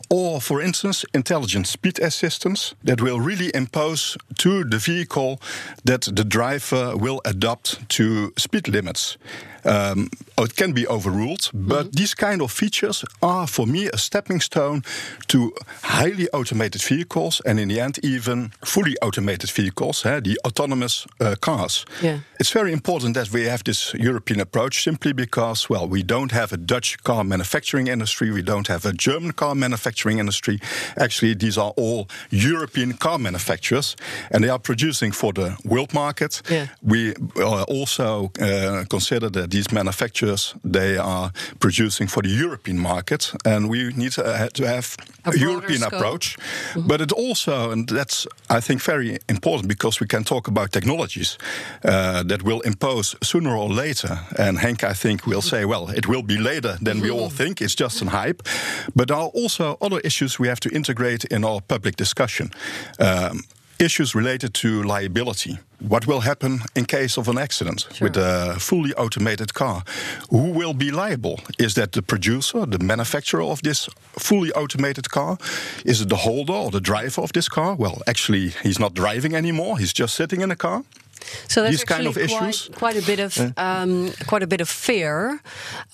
or, 0.10 0.42
for 0.42 0.62
instance, 0.62 1.06
intelligent 1.14 1.68
speed 1.68 2.00
assistance 2.00 2.76
that 2.84 3.02
will 3.02 3.20
really 3.20 3.52
impose 3.54 4.18
to 4.38 4.64
the 4.64 4.78
vehicle 4.78 5.40
that 5.84 6.02
the 6.02 6.24
driver 6.24 6.96
will 6.96 7.22
adapt 7.26 7.88
to 7.90 8.34
speed 8.38 8.68
limits. 8.68 9.18
Um, 9.66 10.10
it 10.38 10.56
can 10.56 10.72
be 10.72 10.88
overruled, 10.88 11.50
but 11.54 11.92
these 11.92 12.16
kind 12.16 12.42
of 12.42 12.52
features 12.52 13.04
are 13.22 13.48
for 13.48 13.68
me 13.68 13.90
a 13.90 13.98
stepping 13.98 14.40
stone 14.40 14.84
to 15.28 15.54
highly 15.84 16.30
automated 16.30 16.82
vehicles 16.82 17.42
and 17.46 17.60
in 17.60 17.67
the 17.68 17.80
end 17.80 18.00
even 18.04 18.52
fully 18.66 18.96
automated 19.02 19.50
vehicles, 19.50 20.06
eh, 20.06 20.20
the 20.22 20.38
autonomous 20.46 21.08
uh, 21.20 21.36
cars. 21.40 21.86
Yeah. 22.02 22.20
It's 22.40 22.52
very 22.52 22.72
important 22.72 23.14
that 23.14 23.32
we 23.32 23.50
have 23.50 23.64
this 23.64 23.94
European 23.94 24.42
approach 24.42 24.84
simply 24.84 25.14
because, 25.14 25.70
well, 25.70 25.88
we 25.88 26.04
don't 26.04 26.32
have 26.32 26.54
a 26.54 26.58
Dutch 26.58 26.98
car 27.04 27.24
manufacturing 27.24 27.88
industry, 27.88 28.32
we 28.32 28.44
don't 28.44 28.68
have 28.68 28.86
a 28.86 28.94
German 28.94 29.32
car 29.34 29.56
manufacturing 29.56 30.20
industry. 30.20 30.60
Actually, 30.96 31.36
these 31.36 31.58
are 31.58 31.74
all 31.78 32.08
European 32.30 32.94
car 32.94 33.18
manufacturers 33.20 33.96
and 34.32 34.44
they 34.44 34.50
are 34.50 34.60
producing 34.60 35.14
for 35.14 35.34
the 35.34 35.56
world 35.64 35.94
market. 35.94 36.42
Yeah. 36.50 36.68
We 36.82 37.14
uh, 37.36 37.64
also 37.64 38.32
uh, 38.40 38.86
consider 38.90 39.30
that 39.32 39.52
these 39.52 39.72
manufacturers 39.72 40.56
they 40.64 40.98
are 40.98 41.32
producing 41.60 42.10
for 42.10 42.24
the 42.24 42.30
European 42.30 42.80
market, 42.80 43.34
and 43.46 43.70
we 43.70 43.92
need 43.96 44.14
to, 44.14 44.24
uh, 44.24 44.48
to 44.54 44.64
have 44.68 44.96
A 45.26 45.30
a, 45.30 45.38
European 45.38 45.80
scope. 45.80 45.94
approach. 45.94 46.38
But 46.76 47.02
it 47.02 47.12
also, 47.12 47.57
and 47.58 47.88
that's 47.90 48.28
I 48.50 48.62
think 48.62 48.82
very 48.82 49.18
important 49.28 49.68
because 49.68 50.00
we 50.00 50.08
can 50.08 50.24
talk 50.24 50.48
about 50.48 50.72
technologies 50.72 51.38
uh, 51.84 52.24
that 52.24 52.44
will 52.44 52.62
impose 52.62 53.16
sooner 53.22 53.56
or 53.56 53.70
later. 53.70 54.20
And 54.38 54.58
Henk, 54.60 54.84
I 54.84 54.94
think, 54.94 55.26
will 55.26 55.42
say, 55.42 55.66
well, 55.66 55.90
it 55.90 56.08
will 56.08 56.24
be 56.24 56.38
later 56.38 56.78
than 56.82 57.02
we 57.02 57.10
all 57.10 57.30
think. 57.30 57.62
It's 57.62 57.76
just 57.76 58.02
an 58.02 58.08
hype. 58.08 58.44
But 58.96 59.08
there 59.08 59.18
are 59.18 59.32
also 59.34 59.78
other 59.82 60.00
issues 60.04 60.40
we 60.40 60.48
have 60.48 60.60
to 60.60 60.70
integrate 60.70 61.26
in 61.26 61.44
our 61.44 61.62
public 61.62 61.96
discussion. 61.96 62.52
Um, 63.00 63.44
Issues 63.80 64.16
related 64.16 64.56
to 64.56 64.82
liability. 64.82 65.60
What 65.88 66.08
will 66.08 66.22
happen 66.22 66.62
in 66.76 66.86
case 66.86 67.16
of 67.16 67.28
an 67.28 67.38
accident 67.38 67.88
with 68.02 68.18
a 68.18 68.56
fully 68.60 68.92
automated 68.96 69.54
car? 69.54 69.84
Who 70.32 70.50
will 70.52 70.74
be 70.74 70.90
liable? 70.90 71.40
Is 71.60 71.76
that 71.76 71.92
the 71.92 72.02
producer, 72.02 72.66
the 72.66 72.80
manufacturer 72.80 73.44
of 73.44 73.62
this 73.62 73.88
fully 74.18 74.52
automated 74.54 75.12
car? 75.12 75.38
Is 75.86 76.02
it 76.02 76.10
the 76.10 76.16
holder 76.16 76.54
or 76.54 76.72
the 76.72 76.82
driver 76.82 77.22
of 77.22 77.34
this 77.34 77.48
car? 77.48 77.76
Well, 77.76 78.02
actually, 78.08 78.50
he's 78.64 78.80
not 78.80 78.96
driving 78.96 79.36
anymore. 79.36 79.78
He's 79.78 79.94
just 79.94 80.16
sitting 80.16 80.42
in 80.42 80.50
a 80.50 80.56
car. 80.56 80.84
So 81.48 81.62
there's 81.62 81.78
These 81.80 81.84
kind 81.86 82.08
actually 82.08 82.24
of 82.24 82.30
quite, 82.32 82.50
issues. 82.50 82.70
quite 82.76 82.98
a 82.98 83.06
bit 83.06 83.20
of 83.20 83.38
um, 83.58 84.12
quite 84.28 84.44
a 84.44 84.48
bit 84.48 84.62
of 84.62 84.70
fear, 84.70 85.40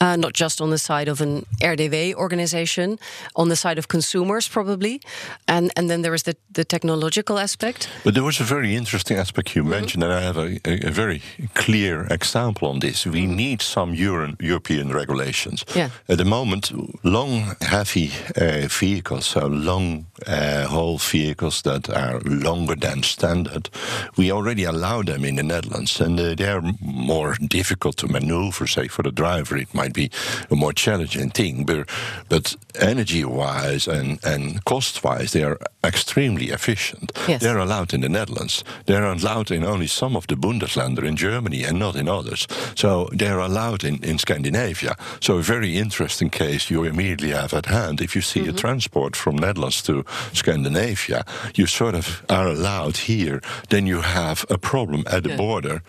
uh, 0.02 0.16
not 0.16 0.34
just 0.34 0.62
on 0.62 0.70
the 0.70 0.78
side 0.78 1.08
of 1.12 1.22
an 1.22 1.46
RDW 1.62 2.14
organization, 2.16 2.98
on 3.36 3.50
the 3.50 3.56
side 3.56 3.78
of 3.78 3.88
consumers 3.88 4.48
probably, 4.48 5.00
and 5.48 5.72
and 5.76 5.90
then 5.90 6.02
there 6.02 6.14
is 6.16 6.24
the 6.24 6.36
the 6.56 6.64
technological 6.66 7.38
aspect. 7.38 7.90
But 8.04 8.14
there 8.14 8.24
was 8.24 8.40
a 8.40 8.44
very 8.44 8.76
interesting 8.76 9.18
aspect 9.20 9.56
you 9.56 9.64
mentioned, 9.64 10.04
and 10.04 10.14
I 10.14 10.22
have 10.22 10.38
a, 10.38 10.60
a, 10.66 10.88
a 10.88 10.92
very 10.92 11.22
clear 11.54 12.08
example 12.10 12.68
on 12.70 12.80
this. 12.80 13.06
We 13.06 13.26
need 13.26 13.62
some 13.62 13.94
Euro- 13.96 14.36
European 14.40 14.94
regulations. 14.94 15.64
Yeah. 15.76 15.90
At 16.08 16.18
the 16.18 16.26
moment, 16.26 16.72
long, 17.04 17.56
heavy 17.62 18.12
uh, 18.36 18.68
vehicles, 18.80 19.26
so 19.26 19.48
long 19.48 20.06
uh, 20.28 20.68
haul 20.68 20.98
vehicles 20.98 21.62
that 21.62 21.90
are 21.90 22.20
longer 22.26 22.76
than 22.76 23.04
standard, 23.04 23.70
we 24.18 24.32
already 24.32 24.66
allow 24.66 25.04
them 25.04 25.13
in 25.22 25.36
the 25.36 25.44
Netherlands, 25.44 26.02
and 26.02 26.20
uh, 26.20 26.36
they 26.36 26.50
are 26.50 26.62
more 26.82 27.36
difficult 27.48 27.98
to 27.98 28.08
maneuver. 28.08 28.68
Say 28.68 28.88
for 28.88 29.04
the 29.04 29.12
driver, 29.12 29.58
it 29.58 29.74
might 29.74 29.94
be 29.94 30.10
a 30.50 30.56
more 30.56 30.74
challenging 30.74 31.30
thing, 31.30 31.66
but, 31.66 31.90
but 32.30 32.56
energy-wise 32.80 33.88
and, 33.88 34.20
and 34.24 34.64
cost-wise, 34.66 35.32
they 35.32 35.44
are 35.44 35.58
extremely 35.84 36.50
efficient. 36.50 37.12
Yes. 37.28 37.42
They're 37.42 37.58
allowed 37.58 37.94
in 37.94 38.02
the 38.02 38.10
Netherlands. 38.10 38.64
They're 38.86 39.06
allowed 39.06 39.52
in 39.52 39.64
only 39.64 39.88
some 39.88 40.16
of 40.16 40.26
the 40.28 40.36
Bundesländer 40.36 41.04
in 41.04 41.16
Germany 41.16 41.64
and 41.64 41.78
not 41.78 41.96
in 41.96 42.08
others. 42.08 42.48
So 42.76 43.10
they're 43.12 43.40
allowed 43.40 43.84
in, 43.84 44.04
in 44.04 44.18
Scandinavia. 44.18 44.96
So 45.20 45.38
a 45.38 45.42
very 45.42 45.78
interesting 45.78 46.30
case 46.30 46.70
you 46.70 46.84
immediately 46.84 47.32
have 47.32 47.54
at 47.54 47.66
hand. 47.66 48.02
If 48.02 48.16
you 48.16 48.22
see 48.22 48.48
a 48.48 48.54
transport 48.54 49.16
from 49.16 49.36
Netherlands 49.36 49.82
to 49.84 50.06
Scandinavia, 50.34 51.26
you 51.56 51.68
sort 51.68 51.96
of 51.96 52.24
are 52.30 52.48
allowed 52.48 52.98
here, 52.98 53.42
then 53.70 53.86
you 53.86 54.02
have 54.02 54.46
a 54.50 54.58
problem 54.58 55.03
at 55.08 55.24
the 55.24 55.30
Yeah. 55.30 55.38
border. 55.38 55.82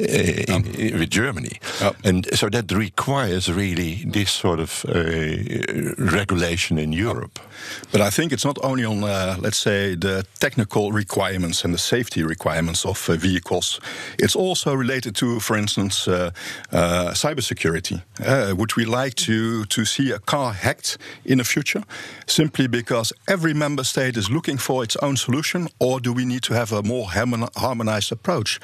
uh, 0.00 0.04
In, 0.04 0.64
in- 0.78 0.98
with 0.98 1.10
Germany, 1.10 1.58
Yep. 1.80 1.96
and 2.04 2.26
so 2.34 2.48
that 2.48 2.72
requires 2.72 3.48
really 3.48 4.04
this 4.12 4.30
sort 4.30 4.58
of 4.60 4.84
uh, 4.88 4.92
regulation 5.98 6.78
in 6.78 6.92
Europe. 6.92 7.38
But 7.90 8.00
I 8.00 8.10
think 8.10 8.32
it's 8.32 8.44
not 8.44 8.58
only 8.62 8.84
on, 8.84 9.04
uh, 9.04 9.36
let's 9.40 9.58
say, 9.58 9.94
the 9.94 10.24
technical 10.40 10.92
requirements 10.92 11.64
and 11.64 11.74
the 11.74 11.78
safety 11.78 12.22
requirements 12.22 12.84
of 12.84 13.08
uh, 13.08 13.16
vehicles. 13.16 13.80
It's 14.18 14.36
also 14.36 14.74
related 14.74 15.14
to, 15.16 15.40
for 15.40 15.56
instance, 15.56 16.08
uh, 16.08 16.30
uh, 16.72 17.12
cybersecurity. 17.12 18.02
Uh, 18.24 18.54
would 18.56 18.76
we 18.76 18.84
like 18.84 19.14
to, 19.14 19.64
to 19.64 19.84
see 19.84 20.10
a 20.12 20.18
car 20.18 20.52
hacked 20.52 20.98
in 21.24 21.38
the 21.38 21.44
future 21.44 21.82
simply 22.26 22.66
because 22.66 23.12
every 23.28 23.54
member 23.54 23.84
state 23.84 24.16
is 24.16 24.30
looking 24.30 24.58
for 24.58 24.82
its 24.82 24.96
own 24.96 25.16
solution, 25.16 25.68
or 25.78 26.00
do 26.00 26.12
we 26.12 26.24
need 26.24 26.42
to 26.42 26.54
have 26.54 26.72
a 26.72 26.82
more 26.82 27.06
harmonized 27.10 28.12
approach? 28.12 28.60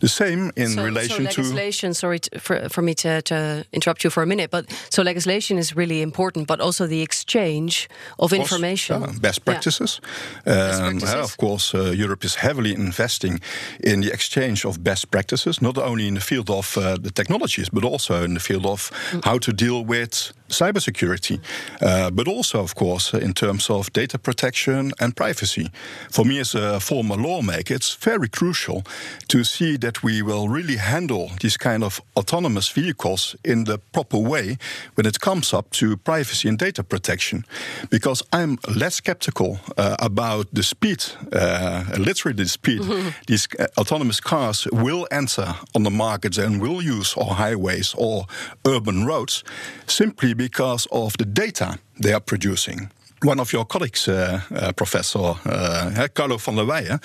The 0.00 0.08
same 0.08 0.50
in 0.56 0.68
so, 0.68 0.84
relation 0.84 1.24
so 1.26 1.30
to. 1.30 1.40
legislation. 1.40 1.94
Sorry 1.94 2.18
to, 2.18 2.40
for 2.40 2.68
for 2.68 2.82
me 2.82 2.94
to, 2.94 3.22
to 3.22 3.64
interrupt 3.72 4.04
you 4.04 4.10
for 4.10 4.22
a 4.22 4.26
minute, 4.26 4.50
but 4.50 4.64
so 4.90 5.02
legislation 5.02 5.58
is 5.58 5.76
really 5.76 6.02
important, 6.02 6.46
but 6.46 6.60
also 6.60 6.86
the 6.86 7.02
exchange 7.02 7.88
of 8.18 8.32
course, 8.42 8.52
information, 8.52 9.00
yeah, 9.00 9.20
best 9.20 9.38
Yeah. 9.38 9.52
practices. 9.52 10.00
Um, 10.46 10.52
practices. 10.54 11.14
uh, 11.14 11.22
of 11.24 11.36
course, 11.36 11.74
uh, 11.74 11.92
Europe 12.04 12.24
is 12.26 12.34
heavily 12.36 12.72
investing 12.72 13.40
in 13.80 14.00
the 14.02 14.12
exchange 14.12 14.64
of 14.68 14.76
best 14.82 15.10
practices, 15.10 15.60
not 15.60 15.76
only 15.78 16.06
in 16.06 16.14
the 16.14 16.20
field 16.20 16.48
of 16.50 16.76
uh, 16.76 16.82
the 17.02 17.10
technologies, 17.10 17.68
but 17.70 17.84
also 17.84 18.22
in 18.24 18.34
the 18.34 18.40
field 18.40 18.66
of 18.66 18.90
how 19.24 19.38
to 19.38 19.52
deal 19.52 19.84
with 19.84 20.32
cybersecurity, 20.48 21.38
uh, 21.80 22.10
but 22.10 22.28
also, 22.28 22.60
of 22.60 22.74
course, 22.74 23.14
in 23.14 23.32
terms 23.32 23.70
of 23.70 23.90
data 23.92 24.18
protection 24.18 24.92
and 24.98 25.14
privacy. 25.16 25.70
For 26.10 26.24
me, 26.24 26.40
as 26.40 26.54
a 26.54 26.78
former 26.80 27.16
lawmaker, 27.16 27.74
it's 27.74 27.94
very 28.04 28.28
crucial 28.28 28.82
to 29.28 29.44
see 29.44 29.78
that 29.78 30.02
we 30.02 30.22
will 30.22 30.48
really 30.48 30.76
handle 30.76 31.30
these 31.40 31.56
kind 31.56 31.82
of 31.82 32.00
autonomous 32.16 32.68
vehicles 32.68 33.36
in 33.44 33.64
the 33.64 33.78
proper 33.92 34.18
way 34.18 34.56
when 34.94 35.06
it 35.06 35.20
comes 35.20 35.52
up 35.54 35.70
to 35.70 35.96
privacy 35.96 36.48
and 36.48 36.58
data 36.58 36.82
protection. 36.82 37.44
Because 37.90 38.22
I'm 38.34 38.58
less 38.66 38.94
skeptical 38.94 39.60
uh, 39.76 39.96
about 39.98 40.46
the 40.54 40.62
speed, 40.62 41.04
uh, 41.32 41.84
literally 41.98 42.34
the 42.34 42.48
speed, 42.48 42.80
these 43.26 43.46
uh, 43.58 43.66
autonomous 43.76 44.20
cars 44.20 44.66
will 44.72 45.06
enter 45.10 45.54
on 45.74 45.82
the 45.82 45.90
markets 45.90 46.38
and 46.38 46.60
will 46.60 46.80
use 46.80 47.14
our 47.16 47.34
highways 47.34 47.94
or 47.98 48.26
urban 48.66 49.04
roads 49.04 49.44
simply 49.86 50.32
because 50.32 50.86
of 50.90 51.12
the 51.18 51.26
data 51.26 51.78
they 52.00 52.14
are 52.14 52.20
producing. 52.20 52.90
One 53.24 53.38
of 53.38 53.52
your 53.52 53.64
colleagues, 53.64 54.08
uh, 54.08 54.40
uh, 54.50 54.72
Professor 54.72 55.36
uh, 55.46 56.08
Carlo 56.12 56.38
van 56.38 56.56
der 56.56 56.66
Weijer, 56.66 56.98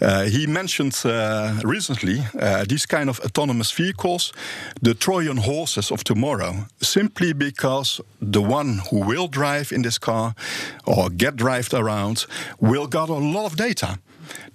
uh, 0.00 0.22
he 0.22 0.46
mentioned 0.46 0.94
uh, 1.04 1.54
recently 1.64 2.24
uh, 2.38 2.64
these 2.68 2.86
kind 2.86 3.08
of 3.08 3.18
autonomous 3.24 3.72
vehicles, 3.72 4.32
the 4.80 4.94
Trojan 4.94 5.38
horses 5.38 5.90
of 5.90 6.04
tomorrow, 6.04 6.66
simply 6.80 7.32
because 7.32 8.00
the 8.20 8.40
one 8.40 8.80
who 8.90 9.00
will 9.00 9.26
drive 9.26 9.72
in 9.72 9.82
this 9.82 9.98
car 9.98 10.34
or 10.84 11.10
get 11.10 11.34
driven 11.34 11.80
around 11.80 12.26
will 12.60 12.86
gather 12.86 13.14
a 13.14 13.18
lot 13.18 13.46
of 13.46 13.56
data. 13.56 13.98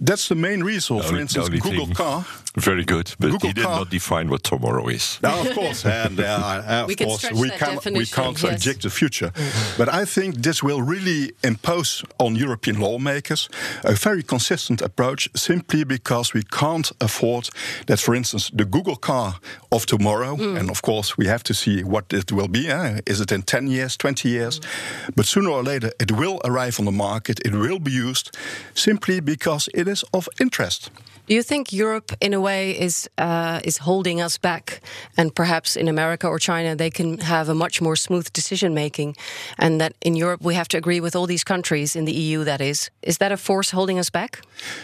That's 0.03 0.27
the 0.27 0.36
main 0.36 0.63
reason, 0.63 1.00
for 1.00 1.08
only- 1.10 1.22
instance, 1.22 1.46
only 1.46 1.60
Google 1.60 1.86
thing. 1.86 1.96
Car 1.96 2.25
Very 2.58 2.84
good, 2.84 3.15
but 3.17 3.31
Google 3.31 3.48
he 3.48 3.53
did 3.53 3.63
car- 3.63 3.77
not 3.77 3.89
define 3.89 4.29
what 4.29 4.43
tomorrow 4.43 4.89
is. 4.89 5.20
Now, 5.24 5.39
of 5.39 5.51
course, 5.53 5.86
and 5.86 6.20
uh, 6.20 6.24
uh, 6.67 6.81
of 6.81 6.88
We 6.88 6.96
can 6.96 7.08
course 7.08 7.22
stretch 7.22 7.36
we 7.39 7.50
that 7.50 7.60
can 7.60 7.70
we 7.70 7.75
definition, 7.75 8.24
can't 8.24 8.41
yes. 8.43 8.51
predict 8.51 8.81
the 8.81 8.89
future. 8.89 9.31
But 9.77 9.88
I 9.88 10.03
think 10.05 10.36
this 10.43 10.62
will 10.62 10.81
really 10.81 11.31
impose 11.43 12.03
on 12.17 12.36
European 12.36 12.79
lawmakers 12.79 13.48
a 13.86 13.93
very 13.93 14.22
consistent 14.24 14.81
approach, 14.81 15.29
simply 15.34 15.86
because 15.86 16.34
we 16.34 16.43
can't 16.43 16.91
afford 17.00 17.50
that, 17.86 18.00
for 18.01 18.15
instance, 18.15 18.51
the 18.53 18.65
Google 18.65 18.98
car 18.98 19.36
of 19.72 19.86
tomorrow, 19.86 20.36
and 20.58 20.70
of 20.70 20.81
course 20.81 21.15
we 21.17 21.27
have 21.27 21.43
to 21.43 21.53
see 21.53 21.84
what 21.86 22.12
it 22.12 22.31
will 22.31 22.50
be. 22.50 22.67
eh? 22.70 23.00
Is 23.05 23.22
it 23.22 23.31
in 23.31 23.43
ten 23.43 23.67
years, 23.67 23.96
twenty 23.96 24.27
years? 24.29 24.60
But 25.15 25.25
sooner 25.25 25.51
or 25.51 25.63
later, 25.63 25.91
it 26.00 26.12
will 26.12 26.41
arrive 26.43 26.79
on 26.79 26.86
the 26.86 26.91
market. 26.91 27.39
It 27.46 27.53
will 27.53 27.79
be 27.79 27.91
used 27.91 28.36
simply 28.74 29.22
because 29.22 29.70
it 29.74 29.88
of 30.13 30.27
interest. 30.39 30.91
Do 31.27 31.36
you 31.36 31.43
think 31.43 31.71
Europe, 31.71 32.12
in 32.19 32.33
a 32.33 32.39
way, 32.39 32.71
is 32.71 33.10
uh, 33.17 33.60
is 33.63 33.77
holding 33.77 34.21
us 34.21 34.38
back, 34.38 34.81
and 35.15 35.33
perhaps 35.33 35.75
in 35.75 35.88
America 35.88 36.27
or 36.27 36.39
China 36.39 36.75
they 36.75 36.89
can 36.89 37.19
have 37.19 37.51
a 37.51 37.53
much 37.53 37.81
more 37.81 37.95
smooth 37.95 38.27
decision 38.33 38.74
making, 38.74 39.15
and 39.57 39.79
that 39.79 39.93
in 40.01 40.15
Europe 40.15 40.41
we 40.41 40.55
have 40.55 40.67
to 40.67 40.77
agree 40.77 41.00
with 41.00 41.15
all 41.15 41.27
these 41.27 41.43
countries 41.43 41.95
in 41.95 42.05
the 42.05 42.12
EU? 42.12 42.43
That 42.43 42.62
is, 42.62 42.89
is 43.01 43.17
that 43.17 43.31
a 43.31 43.38
force 43.38 43.71
holding 43.71 44.00
us 44.00 44.10
back? 44.10 44.41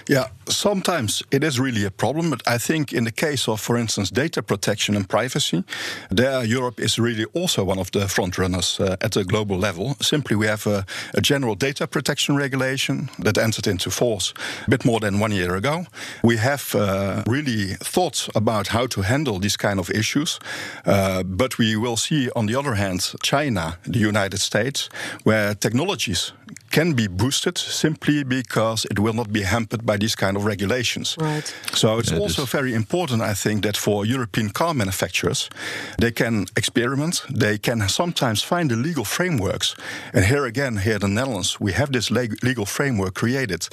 Yeah, 0.09 0.27
sometimes 0.47 1.23
it 1.31 1.43
is 1.43 1.59
really 1.59 1.85
a 1.85 1.91
problem, 1.91 2.29
but 2.29 2.41
I 2.47 2.57
think 2.57 2.93
in 2.93 3.03
the 3.03 3.11
case 3.11 3.47
of, 3.47 3.61
for 3.61 3.77
instance, 3.77 4.09
data 4.09 4.41
protection 4.41 4.95
and 4.95 5.07
privacy, 5.07 5.63
there 6.09 6.43
Europe 6.43 6.79
is 6.79 6.97
really 6.99 7.25
also 7.33 7.63
one 7.63 7.79
of 7.79 7.91
the 7.91 8.07
front 8.07 8.37
runners 8.37 8.79
uh, 8.79 8.95
at 9.01 9.15
a 9.17 9.23
global 9.23 9.57
level. 9.57 9.95
Simply, 10.01 10.35
we 10.35 10.47
have 10.47 10.67
a, 10.67 10.85
a 11.13 11.21
general 11.21 11.55
data 11.55 11.87
protection 11.87 12.35
regulation 12.35 13.09
that 13.19 13.37
entered 13.37 13.67
into 13.67 13.89
force 13.89 14.33
a 14.65 14.69
bit 14.69 14.85
more 14.85 14.99
than 14.99 15.19
one 15.19 15.31
year 15.31 15.55
ago. 15.55 15.85
We 16.23 16.37
have 16.37 16.75
uh, 16.75 17.23
really 17.27 17.75
thought 17.75 18.29
about 18.35 18.67
how 18.67 18.87
to 18.87 19.01
handle 19.01 19.39
these 19.39 19.57
kind 19.57 19.79
of 19.79 19.89
issues, 19.89 20.39
uh, 20.85 21.23
but 21.23 21.57
we 21.57 21.75
will 21.75 21.97
see, 21.97 22.29
on 22.35 22.47
the 22.47 22.55
other 22.55 22.75
hand, 22.75 23.13
China, 23.21 23.77
the 23.83 23.99
United 23.99 24.39
States, 24.39 24.89
where 25.23 25.55
technologies 25.55 26.33
can 26.69 26.93
be 26.93 27.07
boosted 27.07 27.57
simply 27.57 28.23
because 28.23 28.85
it 28.91 28.99
will 28.99 29.13
not 29.13 29.31
be 29.31 29.41
hampered 29.41 29.66
by 29.85 29.97
these 29.97 30.15
kind 30.15 30.37
of 30.37 30.45
regulations. 30.45 31.15
Right. 31.19 31.53
So 31.73 31.99
it's 31.99 32.11
Yeah, 32.11 32.19
also 32.21 32.41
this- 32.41 32.51
very 32.51 32.73
important, 32.73 33.21
I 33.21 33.33
think, 33.33 33.63
that 33.63 33.77
for 33.77 34.05
European 34.05 34.49
car 34.51 34.73
manufacturers, 34.73 35.49
they 35.97 36.11
can 36.11 36.45
experiment. 36.55 37.23
They 37.39 37.57
can 37.59 37.87
sometimes 37.89 38.43
find 38.43 38.69
the 38.69 38.75
legal 38.75 39.05
frameworks. 39.05 39.75
And 40.13 40.25
here 40.25 40.45
again, 40.45 40.77
here 40.77 40.95
in 40.95 40.99
the 41.01 41.07
Netherlands, 41.07 41.57
we 41.59 41.73
have 41.73 41.91
this 41.91 42.09
leg- 42.09 42.43
legal 42.43 42.65
framework 42.65 43.13
created 43.13 43.67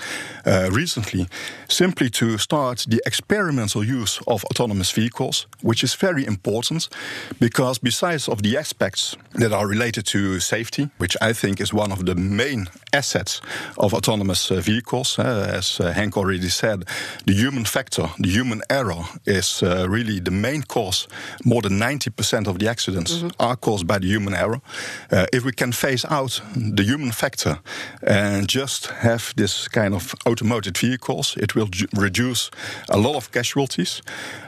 uh, 0.47 0.69
recently, 0.73 1.27
simply 1.69 2.11
to 2.11 2.39
start 2.39 2.87
the 2.89 3.01
experimental 3.07 3.83
use 3.85 4.21
of 4.27 4.45
autonomous 4.45 4.91
vehicles, 4.93 5.47
which 5.63 5.83
is 5.85 5.95
very 5.95 6.25
important 6.27 6.89
because 7.41 7.79
besides 7.81 8.29
of 8.29 8.43
the 8.43 8.57
aspects 8.59 9.17
that 9.41 9.53
are 9.53 9.67
related 9.69 10.05
to 10.07 10.41
safety, 10.41 10.89
which 10.99 11.17
I 11.21 11.33
think 11.35 11.61
is 11.61 11.73
one 11.73 11.93
of 11.93 12.05
the 12.05 12.15
main 12.15 12.69
assets 12.93 13.41
of 13.77 13.93
autonomous 13.95 14.51
uh, 14.51 14.61
vehicles, 14.61 15.19
uh, 15.19 15.57
as 15.59 15.81
uh, 15.85 15.93
Henk 15.93 16.17
already 16.17 16.49
said, 16.49 16.85
the 17.27 17.35
human 17.35 17.65
factor, 17.65 18.09
the 18.19 18.29
human 18.29 18.63
error 18.71 19.05
is 19.27 19.63
uh, 19.63 19.87
really 19.89 20.21
the 20.21 20.31
main 20.31 20.63
cause. 20.63 21.09
More 21.45 21.63
than 21.63 21.79
90% 21.79 22.47
of 22.47 22.59
the 22.59 22.69
accidents 22.69 23.25
are 23.39 23.57
caused 23.57 23.87
by 23.87 23.99
the 23.99 24.07
human 24.07 24.35
error. 24.35 24.61
Uh, 25.11 25.27
if 25.33 25.45
we 25.45 25.53
can 25.53 25.73
phase 25.73 26.05
out 26.05 26.41
the 26.57 26.83
human 26.83 27.13
factor 27.13 27.59
and 28.03 28.49
just 28.49 28.87
have 28.87 29.33
this 29.37 29.69
kind 29.69 29.95
of 29.95 30.15
automated 30.27 30.79
vehicles, 30.79 31.37
it 31.37 31.55
will 31.55 31.69
reduce 31.97 32.51
a 32.89 32.99
lot 32.99 33.17
of 33.17 33.31
casualties. 33.31 34.03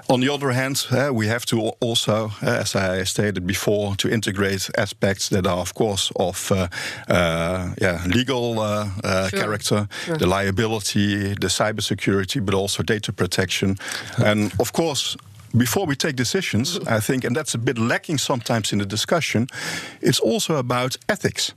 On 0.09 0.21
the 0.21 0.29
other 0.33 0.53
hand, 0.53 0.87
uh, 0.93 1.11
we 1.13 1.27
have 1.27 1.45
to 1.47 1.73
also, 1.81 2.31
uh, 2.43 2.47
as 2.61 2.77
I 2.77 3.03
stated 3.05 3.45
before, 3.47 3.97
to 3.97 4.09
integrate 4.09 4.71
aspects 4.79 5.29
that 5.31 5.47
are, 5.47 5.59
of 5.59 5.75
course, 5.75 6.13
of 6.15 6.53
uh, 6.53 6.69
uh, 7.09 7.75
yeah, 7.83 8.01
legal 8.07 8.55
Sure. 8.55 9.31
character, 9.31 9.89
Sure. 10.05 10.17
the 10.19 10.27
liability, 10.27 11.35
the 11.35 11.49
cybersecurity, 11.49 12.41
but 12.45 12.55
also 12.55 12.83
data 12.85 13.13
protection. 13.13 13.79
and 14.25 14.53
of 14.61 14.73
course, 14.73 15.17
before 15.57 15.87
we 15.87 15.97
take 15.97 16.17
decisions, 16.17 16.79
I 16.87 17.01
think, 17.01 17.25
and 17.25 17.35
that's 17.35 17.55
a 17.55 17.59
bit 17.59 17.79
lacking 17.79 18.19
sometimes 18.19 18.73
in 18.73 18.79
the 18.79 18.87
discussion, 18.87 19.47
it's 20.01 20.21
also 20.21 20.57
about 20.57 20.97
ethics. 21.09 21.55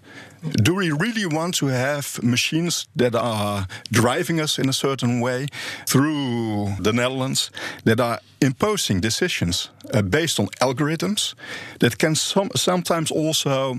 Do 0.64 0.76
we 0.76 0.92
really 0.92 1.26
want 1.26 1.56
to 1.56 1.68
have 1.68 2.24
machines 2.24 2.88
that 2.96 3.14
are 3.14 3.68
driving 3.92 4.40
us 4.40 4.58
in 4.58 4.70
a 4.70 4.74
certain 4.74 5.20
way 5.20 5.48
through 5.86 6.76
the 6.80 6.94
Netherlands 6.94 7.52
that 7.84 8.00
are 8.00 8.20
imposing 8.42 9.02
decisions 9.02 9.70
uh, 9.94 10.02
based 10.02 10.40
on 10.40 10.48
algorithms 10.62 11.36
that 11.80 11.98
can 11.98 12.16
some, 12.16 12.50
sometimes 12.56 13.12
also 13.12 13.76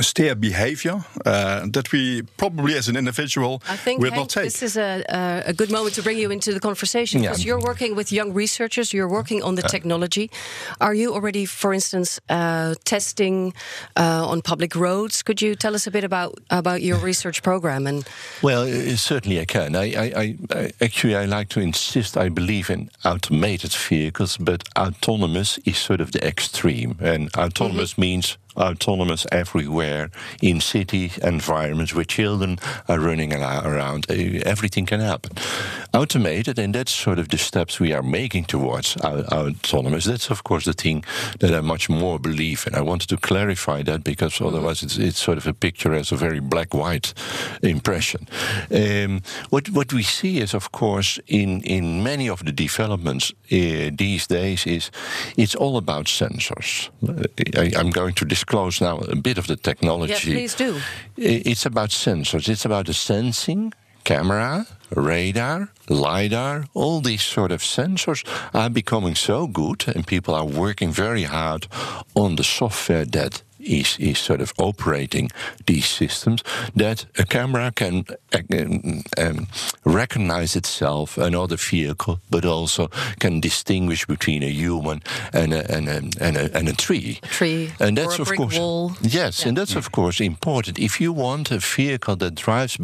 steer 0.00 0.34
behavior 0.34 1.04
uh, 1.26 1.66
that 1.72 1.92
we 1.92 2.22
probably 2.36 2.74
as 2.76 2.88
an 2.88 2.96
individual 2.96 3.62
I 3.68 3.76
think 3.76 4.00
will 4.00 4.10
Henk, 4.10 4.16
not 4.16 4.28
take? 4.30 4.44
this 4.44 4.62
is 4.62 4.76
a, 4.76 5.02
a, 5.08 5.50
a 5.50 5.52
good 5.52 5.70
moment 5.70 5.94
to 5.96 6.02
bring 6.02 6.18
you 6.18 6.30
into 6.30 6.52
the 6.52 6.60
conversation 6.60 7.22
Yeah. 7.22 7.30
because 7.30 7.44
you're 7.44 7.60
working 7.60 7.94
with 7.96 8.10
young 8.12 8.32
researchers, 8.34 8.92
you're 8.92 9.08
working 9.08 9.42
on 9.42 9.54
the 9.54 9.62
technology. 9.62 10.30
Are 10.80 10.94
you 10.94 11.12
already, 11.14 11.44
for 11.46 11.72
instance, 11.74 12.20
uh, 12.28 12.74
testing 12.84 13.52
uh, 13.96 14.26
on 14.32 14.42
public 14.42 14.74
roads? 14.74 15.22
Could 15.22 15.42
you 15.42 15.54
tell 15.54 15.74
us 15.74 15.86
a 15.86 15.90
bit 15.90 16.04
about 16.04 16.38
about 16.50 16.80
your 16.82 16.98
research 16.98 17.42
program? 17.42 17.86
And 17.86 18.04
Well, 18.42 18.62
uh, 18.62 18.96
certainly 18.96 19.40
I 19.40 19.44
can. 19.44 19.74
I, 19.76 19.92
I, 19.94 20.12
I, 20.22 20.36
I 20.50 20.72
actually 20.80 21.16
I 21.16 21.24
like 21.26 21.48
to 21.50 21.60
insist. 21.60 22.16
I 22.16 22.28
believe 22.30 22.70
in 22.70 22.90
automated 23.04 23.72
vehicles, 23.72 24.36
but 24.38 24.62
autonomous 24.78 25.58
is 25.64 25.76
sort 25.78 26.00
of 26.00 26.10
the 26.12 26.26
extreme, 26.26 26.96
and 27.00 27.28
autonomous 27.36 27.96
means 27.98 28.38
autonomous 28.56 29.26
everywhere 29.32 30.10
in 30.40 30.60
city 30.60 31.12
environments 31.22 31.94
where 31.94 32.04
children 32.04 32.58
are 32.88 33.00
running 33.00 33.32
around. 33.32 34.10
Everything 34.10 34.86
can 34.86 35.00
happen. 35.00 35.32
Automated, 35.94 36.58
and 36.58 36.74
that's 36.74 36.92
sort 36.92 37.18
of 37.18 37.28
the 37.28 37.38
steps 37.38 37.78
we 37.78 37.92
are 37.92 38.02
making 38.02 38.44
towards 38.44 38.96
autonomous. 38.96 40.04
That's 40.04 40.30
of 40.30 40.42
course 40.44 40.64
the 40.64 40.72
thing 40.72 41.04
that 41.40 41.52
I 41.54 41.60
much 41.60 41.88
more 41.88 42.18
believe 42.18 42.66
in. 42.66 42.74
I 42.74 42.80
wanted 42.80 43.08
to 43.08 43.16
clarify 43.16 43.82
that 43.82 44.02
because 44.02 44.40
otherwise 44.40 44.82
it's, 44.82 44.96
it's 44.96 45.18
sort 45.18 45.38
of 45.38 45.46
a 45.46 45.52
picture 45.52 45.94
as 45.94 46.12
a 46.12 46.16
very 46.16 46.40
black-white 46.40 47.14
impression. 47.62 48.26
Um, 48.70 49.22
what 49.50 49.68
what 49.70 49.92
we 49.92 50.02
see 50.02 50.40
is, 50.40 50.54
of 50.54 50.70
course, 50.72 51.20
in 51.26 51.62
in 51.62 52.02
many 52.02 52.28
of 52.28 52.44
the 52.44 52.52
developments 52.52 53.32
uh, 53.52 53.90
these 53.96 54.26
days 54.26 54.66
is 54.66 54.90
it's 55.36 55.54
all 55.54 55.76
about 55.76 56.06
sensors. 56.06 56.90
Uh, 57.06 57.60
I, 57.60 57.72
I'm 57.78 57.90
going 57.90 58.14
to 58.14 58.24
disclose 58.42 58.80
now 58.80 58.98
a 58.98 59.16
bit 59.16 59.38
of 59.38 59.46
the 59.46 59.56
technology. 59.56 60.12
yes, 60.12 60.24
please 60.24 60.54
do. 60.54 60.80
It's 61.16 61.66
about 61.66 61.90
sensors. 61.90 62.48
It's 62.48 62.64
about 62.64 62.86
the 62.86 62.92
sensing, 62.94 63.72
camera, 64.04 64.66
radar, 64.90 65.68
lidar. 65.88 66.64
All 66.74 67.00
these 67.00 67.22
sort 67.22 67.52
of 67.52 67.62
sensors 67.62 68.24
are 68.52 68.70
becoming 68.70 69.14
so 69.14 69.46
good, 69.46 69.84
and 69.94 70.06
people 70.06 70.34
are 70.34 70.44
working 70.44 70.92
very 70.92 71.24
hard 71.24 71.68
on 72.14 72.36
the 72.36 72.44
software 72.44 73.04
that 73.06 73.42
is, 73.62 73.96
is 73.98 74.18
sort 74.18 74.40
of 74.40 74.52
operating 74.58 75.30
these 75.66 75.86
systems 75.86 76.42
that 76.76 77.06
a 77.18 77.24
camera 77.24 77.72
can 77.74 78.04
um, 79.18 79.46
recognize 79.84 80.56
itself 80.56 81.18
another 81.18 81.56
vehicle, 81.56 82.20
but 82.30 82.44
also 82.44 82.88
can 83.20 83.40
distinguish 83.40 84.06
between 84.06 84.42
a 84.42 84.48
human 84.50 85.02
and 85.32 85.52
a, 85.52 85.70
and 85.74 85.88
a, 85.88 85.96
and 86.20 86.36
a, 86.36 86.56
and 86.56 86.68
a 86.68 86.72
tree. 86.74 87.20
tree 87.22 87.70
And 87.80 87.96
that's 87.96 88.18
a 88.18 88.22
of 88.22 88.28
course 88.36 88.58
wall. 88.58 88.92
yes, 89.00 89.40
Yeah. 89.42 89.48
and 89.48 89.56
that's 89.56 89.76
of 89.76 89.90
course 89.92 90.20
important. 90.20 90.78
If 90.78 91.00
you 91.00 91.12
want 91.12 91.50
a 91.50 91.58
vehicle 91.58 92.16
that 92.16 92.34
drives 92.34 92.78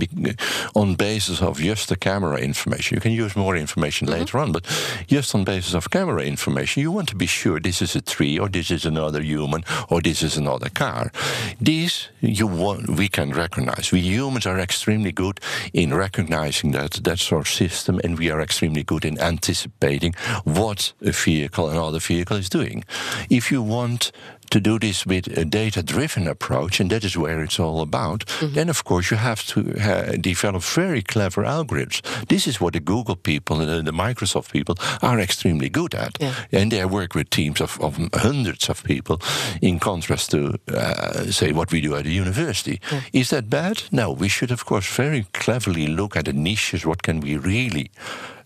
on 0.74 0.94
basis 0.94 1.42
of 1.42 1.58
just 1.58 1.88
the 1.88 1.96
camera 1.96 2.38
information, 2.38 2.96
you 2.96 3.00
can 3.00 3.12
use 3.12 3.36
more 3.36 3.56
information 3.56 3.88
Mm-hmm. 3.98 4.18
later 4.20 4.38
on. 4.38 4.52
But 4.52 4.64
just 5.06 5.34
on 5.34 5.44
basis 5.44 5.74
of 5.74 5.88
camera 5.90 6.22
information, 6.22 6.82
you 6.82 6.92
want 6.92 7.08
to 7.08 7.16
be 7.16 7.26
sure 7.26 7.58
this 7.60 7.80
is 7.82 7.96
a 7.96 8.00
tree, 8.00 8.38
or 8.38 8.48
this 8.48 8.70
is 8.70 8.84
another 8.84 9.22
human, 9.22 9.64
or 9.88 10.00
this 10.00 10.22
is 10.22 10.36
another 10.36 10.67
car. 10.70 11.12
This 11.60 12.08
you 12.20 12.46
want, 12.46 12.88
we 12.88 13.08
can 13.08 13.30
recognize. 13.30 13.92
We 13.92 14.00
humans 14.00 14.46
are 14.46 14.58
extremely 14.58 15.12
good 15.12 15.40
in 15.72 15.94
recognizing 15.94 16.72
that 16.72 16.92
that 17.04 17.18
sort 17.18 17.42
of 17.42 17.48
system, 17.48 18.00
and 18.04 18.18
we 18.18 18.30
are 18.30 18.40
extremely 18.40 18.82
good 18.82 19.04
in 19.04 19.18
anticipating 19.18 20.14
what 20.44 20.92
a 21.02 21.12
vehicle, 21.12 21.68
another 21.68 22.00
vehicle, 22.00 22.36
is 22.36 22.48
doing. 22.48 22.84
If 23.30 23.50
you 23.50 23.62
want 23.62 24.12
to 24.50 24.60
do 24.60 24.78
this 24.78 25.06
with 25.06 25.26
a 25.38 25.44
data 25.44 25.82
driven 25.82 26.26
approach, 26.26 26.80
and 26.80 26.90
that 26.90 27.04
is 27.04 27.16
where 27.16 27.42
it's 27.42 27.60
all 27.60 27.80
about, 27.80 28.24
then 28.40 28.68
of 28.68 28.84
course 28.84 29.10
you 29.10 29.16
have 29.16 29.44
to 29.46 29.60
uh, 29.80 30.16
develop 30.20 30.62
very 30.62 31.02
clever 31.02 31.44
algorithms. 31.44 32.00
This 32.28 32.46
is 32.46 32.60
what 32.60 32.72
the 32.72 32.80
Google 32.80 33.16
people 33.16 33.60
and 33.60 33.86
the, 33.86 33.98
Microsoft 33.98 34.52
people 34.52 34.76
are 35.02 35.18
extremely 35.18 35.68
good 35.68 35.94
at. 35.94 36.18
Yeah. 36.20 36.34
And 36.52 36.70
they 36.70 36.84
work 36.84 37.14
with 37.14 37.30
teams 37.30 37.60
of, 37.60 37.80
of 37.80 37.98
hundreds 38.14 38.68
of 38.68 38.84
people, 38.84 39.20
in 39.60 39.78
contrast 39.78 40.30
to, 40.30 40.54
uh, 40.72 41.24
say, 41.30 41.52
what 41.52 41.72
we 41.72 41.80
do 41.80 41.96
at 41.96 42.06
a 42.06 42.10
university. 42.10 42.80
Is 43.12 43.30
that 43.30 43.50
bad? 43.50 43.82
No, 43.90 44.12
we 44.12 44.28
should, 44.28 44.52
of 44.52 44.64
course, 44.64 44.86
very 44.86 45.26
cleverly 45.32 45.86
look 45.88 46.16
at 46.16 46.26
the 46.26 46.32
niches. 46.32 46.86
What 46.86 47.02
can 47.02 47.20
we 47.20 47.36
really 47.36 47.90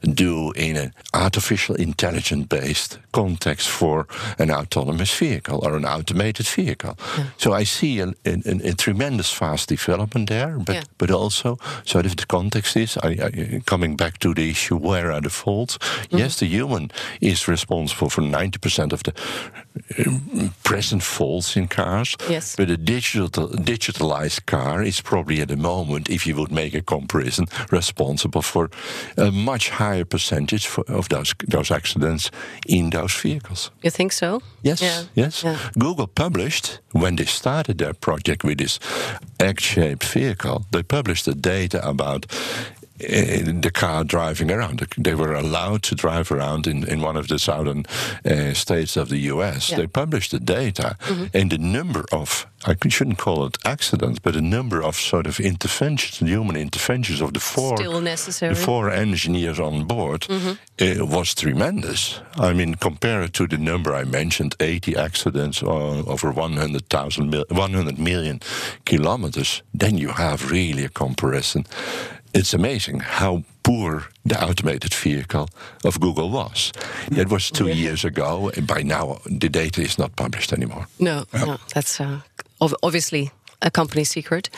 do 0.02 0.52
in 0.52 0.76
an 0.76 0.92
artificial 1.14 1.76
intelligence 1.76 2.46
based 2.46 2.98
context 3.12 3.68
for 3.68 4.06
an 4.38 4.50
autonomous 4.50 5.14
vehicle 5.18 5.60
or 5.62 5.76
an 5.76 5.84
automated 5.84 6.46
vehicle. 6.46 6.96
Yeah. 7.18 7.24
So 7.36 7.52
I 7.52 7.64
see 7.64 8.00
a, 8.00 8.08
a, 8.24 8.70
a, 8.70 8.74
tremendous 8.74 9.32
fast 9.32 9.68
development 9.68 10.28
there, 10.28 10.58
but, 10.58 10.74
yeah. 10.74 10.82
but 10.98 11.10
also, 11.10 11.58
so 11.84 11.98
if 12.00 12.16
the 12.16 12.26
context 12.26 12.76
is, 12.76 12.96
I, 12.98 13.08
I, 13.08 13.60
coming 13.64 13.96
back 13.96 14.18
to 14.18 14.34
the 14.34 14.50
issue 14.50 14.76
where 14.76 15.12
are 15.12 15.20
the 15.20 15.30
faults? 15.30 15.78
Mm-hmm. 15.78 16.18
Yes, 16.18 16.38
the 16.40 16.46
human 16.46 16.90
is 17.20 17.48
responsible 17.48 18.10
for 18.10 18.22
90% 18.22 18.92
of 18.92 19.02
the 19.02 19.12
present 20.62 21.02
faults 21.02 21.56
in 21.56 21.68
cars, 21.68 22.16
yes. 22.28 22.56
but 22.56 22.70
a 22.70 22.76
digital, 22.76 23.28
digitalized 23.48 24.46
car 24.46 24.82
is 24.82 25.00
probably 25.00 25.40
at 25.40 25.48
the 25.48 25.56
moment, 25.56 26.08
if 26.08 26.26
you 26.26 26.36
would 26.36 26.52
make 26.52 26.74
a 26.74 26.82
comparison, 26.82 27.46
responsible 27.70 28.42
for 28.42 28.70
a 29.16 29.30
much 29.30 29.70
higher 29.70 30.04
percentage 30.04 30.66
for, 30.66 30.84
of 30.88 31.08
those, 31.08 31.34
those 31.48 31.70
accidents 31.70 32.30
in 32.66 32.90
those 32.90 33.14
vehicles. 33.14 33.70
You 33.82 33.90
think 33.90 34.12
so? 34.12 34.42
Yes, 34.62 34.80
yeah. 34.80 35.04
yes. 35.14 35.42
Yeah. 35.42 35.58
Google 35.78 36.06
published, 36.06 36.80
when 36.92 37.16
they 37.16 37.26
started 37.26 37.78
their 37.78 37.94
project 37.94 38.44
with 38.44 38.58
this 38.58 38.78
egg 39.40 39.60
shaped 39.60 40.04
vehicle, 40.04 40.64
they 40.70 40.82
published 40.82 41.24
the 41.24 41.34
data 41.34 41.86
about 41.86 42.26
in 43.02 43.60
the 43.60 43.70
car 43.70 44.04
driving 44.04 44.50
around. 44.50 44.80
They 44.96 45.14
were 45.14 45.34
allowed 45.34 45.82
to 45.84 45.94
drive 45.94 46.30
around 46.30 46.66
in, 46.66 46.88
in 46.88 47.00
one 47.00 47.16
of 47.16 47.28
the 47.28 47.38
southern 47.38 47.84
uh, 48.24 48.54
states 48.54 48.96
of 48.96 49.08
the 49.08 49.18
US. 49.18 49.70
Yeah. 49.70 49.78
They 49.78 49.86
published 49.86 50.30
the 50.30 50.40
data 50.40 50.96
mm-hmm. 51.00 51.26
and 51.34 51.50
the 51.50 51.58
number 51.58 52.04
of, 52.12 52.46
I 52.66 52.76
shouldn't 52.88 53.18
call 53.18 53.44
it 53.46 53.58
accidents, 53.64 54.18
but 54.18 54.34
the 54.34 54.42
number 54.42 54.82
of 54.82 54.96
sort 54.96 55.26
of 55.26 55.40
interventions, 55.40 56.18
human 56.18 56.56
interventions 56.56 57.20
of 57.20 57.32
the 57.32 57.40
four, 57.40 57.76
the 57.76 58.54
four 58.54 58.90
engineers 58.90 59.58
on 59.58 59.84
board 59.84 60.22
mm-hmm. 60.22 61.02
uh, 61.02 61.04
was 61.06 61.34
tremendous. 61.34 62.20
I 62.36 62.52
mean, 62.52 62.76
compared 62.76 63.32
to 63.34 63.46
the 63.46 63.58
number 63.58 63.94
I 63.94 64.04
mentioned, 64.04 64.54
80 64.60 64.96
accidents 64.96 65.62
over 65.62 66.30
100,000, 66.30 67.44
100 67.48 67.98
million 67.98 68.40
kilometers, 68.84 69.62
then 69.74 69.98
you 69.98 70.08
have 70.08 70.50
really 70.50 70.84
a 70.84 70.88
comparison 70.88 71.66
it's 72.34 72.54
amazing 72.54 73.00
how 73.00 73.42
poor 73.62 74.04
the 74.24 74.42
automated 74.42 74.94
vehicle 74.94 75.48
of 75.84 76.00
Google 76.00 76.30
was. 76.30 76.72
That 77.10 77.28
was 77.28 77.50
two 77.50 77.68
yeah. 77.68 77.74
years 77.74 78.04
ago, 78.04 78.50
and 78.56 78.66
by 78.66 78.82
now 78.82 79.18
the 79.26 79.48
data 79.48 79.82
is 79.82 79.98
not 79.98 80.16
published 80.16 80.52
anymore. 80.52 80.86
No, 80.98 81.24
no, 81.32 81.58
that's 81.74 82.00
uh, 82.00 82.20
obviously 82.60 83.30
a 83.60 83.70
company 83.70 84.04
secret. 84.04 84.50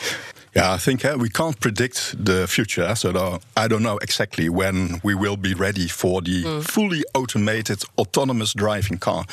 Yeah, 0.55 0.71
I 0.71 0.77
think 0.77 1.03
uh, 1.03 1.17
we 1.19 1.29
can't 1.29 1.59
predict 1.59 2.25
the 2.25 2.47
future, 2.47 2.95
so 2.95 3.39
I 3.57 3.67
don't 3.67 3.83
know 3.83 3.97
exactly 3.97 4.47
when 4.47 5.01
we 5.03 5.13
will 5.13 5.37
be 5.37 5.53
ready 5.53 5.87
for 5.87 6.21
the 6.21 6.43
mm. 6.43 6.63
fully 6.63 7.03
automated 7.13 7.83
autonomous 7.97 8.53
driving 8.53 8.97
car. 8.97 9.25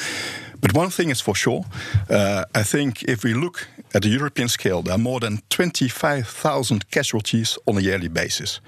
But 0.63 0.75
one 0.75 0.91
thing 0.91 1.11
is 1.11 1.21
for 1.21 1.35
sure, 1.35 1.65
uh, 2.09 2.45
I 2.55 2.63
think 2.63 3.03
if 3.03 3.25
we 3.25 3.35
look 3.35 3.67
at 3.95 4.03
the 4.03 4.09
European 4.09 4.49
scale, 4.49 4.81
there 4.81 4.95
are 4.95 4.99
more 4.99 5.19
than 5.19 5.43
25,000 5.51 6.89
casualties 6.91 7.59
on 7.67 7.77
a 7.77 7.81
yearly 7.81 8.09
basis. 8.09 8.61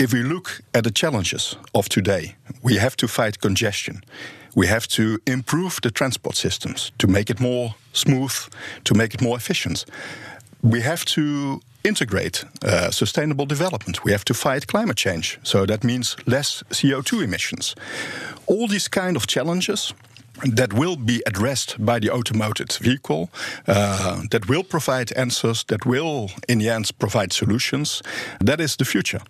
If 0.00 0.12
we 0.12 0.24
look 0.24 0.60
at 0.74 0.82
the 0.82 0.90
challenges 0.90 1.56
of 1.74 1.88
today, 1.88 2.34
we 2.60 2.78
have 2.78 2.96
to 2.96 3.06
fight 3.06 3.38
congestion. 3.40 4.02
We 4.56 4.66
have 4.66 4.88
to 4.88 5.20
improve 5.26 5.78
the 5.80 5.92
transport 5.92 6.36
systems 6.36 6.90
to 6.98 7.06
make 7.06 7.30
it 7.30 7.40
more 7.40 7.76
smooth, 7.92 8.34
to 8.82 8.94
make 8.94 9.14
it 9.14 9.22
more 9.22 9.36
efficient. 9.36 9.84
We 10.60 10.80
have 10.80 11.04
to 11.04 11.60
integrate 11.84 12.44
uh, 12.64 12.90
sustainable 12.90 13.46
development. 13.46 14.04
We 14.04 14.10
have 14.10 14.24
to 14.24 14.34
fight 14.34 14.66
climate 14.66 14.96
change. 14.96 15.38
So 15.44 15.66
that 15.66 15.84
means 15.84 16.16
less 16.26 16.64
CO2 16.70 17.22
emissions. 17.22 17.76
All 18.46 18.66
these 18.66 18.88
kind 18.88 19.16
of 19.16 19.26
challenges 19.26 19.94
that 20.44 20.72
will 20.72 20.96
be 20.96 21.22
addressed 21.26 21.84
by 21.84 21.98
the 21.98 22.10
automated 22.10 22.72
vehicle, 22.72 23.30
uh, 23.66 24.22
that 24.30 24.48
will 24.48 24.62
provide 24.62 25.12
answers, 25.12 25.64
that 25.64 25.84
will, 25.84 26.30
in 26.48 26.58
the 26.58 26.68
end, 26.68 26.90
provide 26.98 27.32
solutions. 27.32 28.02
That 28.40 28.60
is 28.60 28.76
the 28.76 28.84
future. 28.84 29.20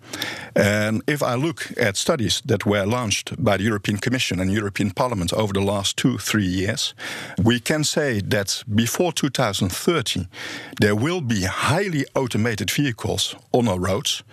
And 0.55 1.01
if 1.07 1.21
I 1.21 1.35
look 1.35 1.71
at 1.77 1.97
studies 1.97 2.41
that 2.45 2.65
were 2.65 2.85
launched 2.85 3.43
by 3.43 3.57
the 3.57 3.63
European 3.63 3.97
Commission 3.97 4.39
and 4.39 4.51
European 4.51 4.91
Parliament 4.91 5.33
over 5.33 5.53
the 5.53 5.61
last 5.61 5.97
two, 5.97 6.17
three 6.17 6.45
years, 6.45 6.93
we 7.43 7.59
can 7.59 7.83
say 7.83 8.21
that 8.21 8.63
before 8.73 9.11
2030, 9.11 10.27
there 10.79 10.95
will 10.95 11.21
be 11.21 11.43
highly 11.43 12.05
automated 12.15 12.71
vehicles 12.71 13.35
on 13.51 13.67
our 13.67 13.79
roads. 13.79 14.23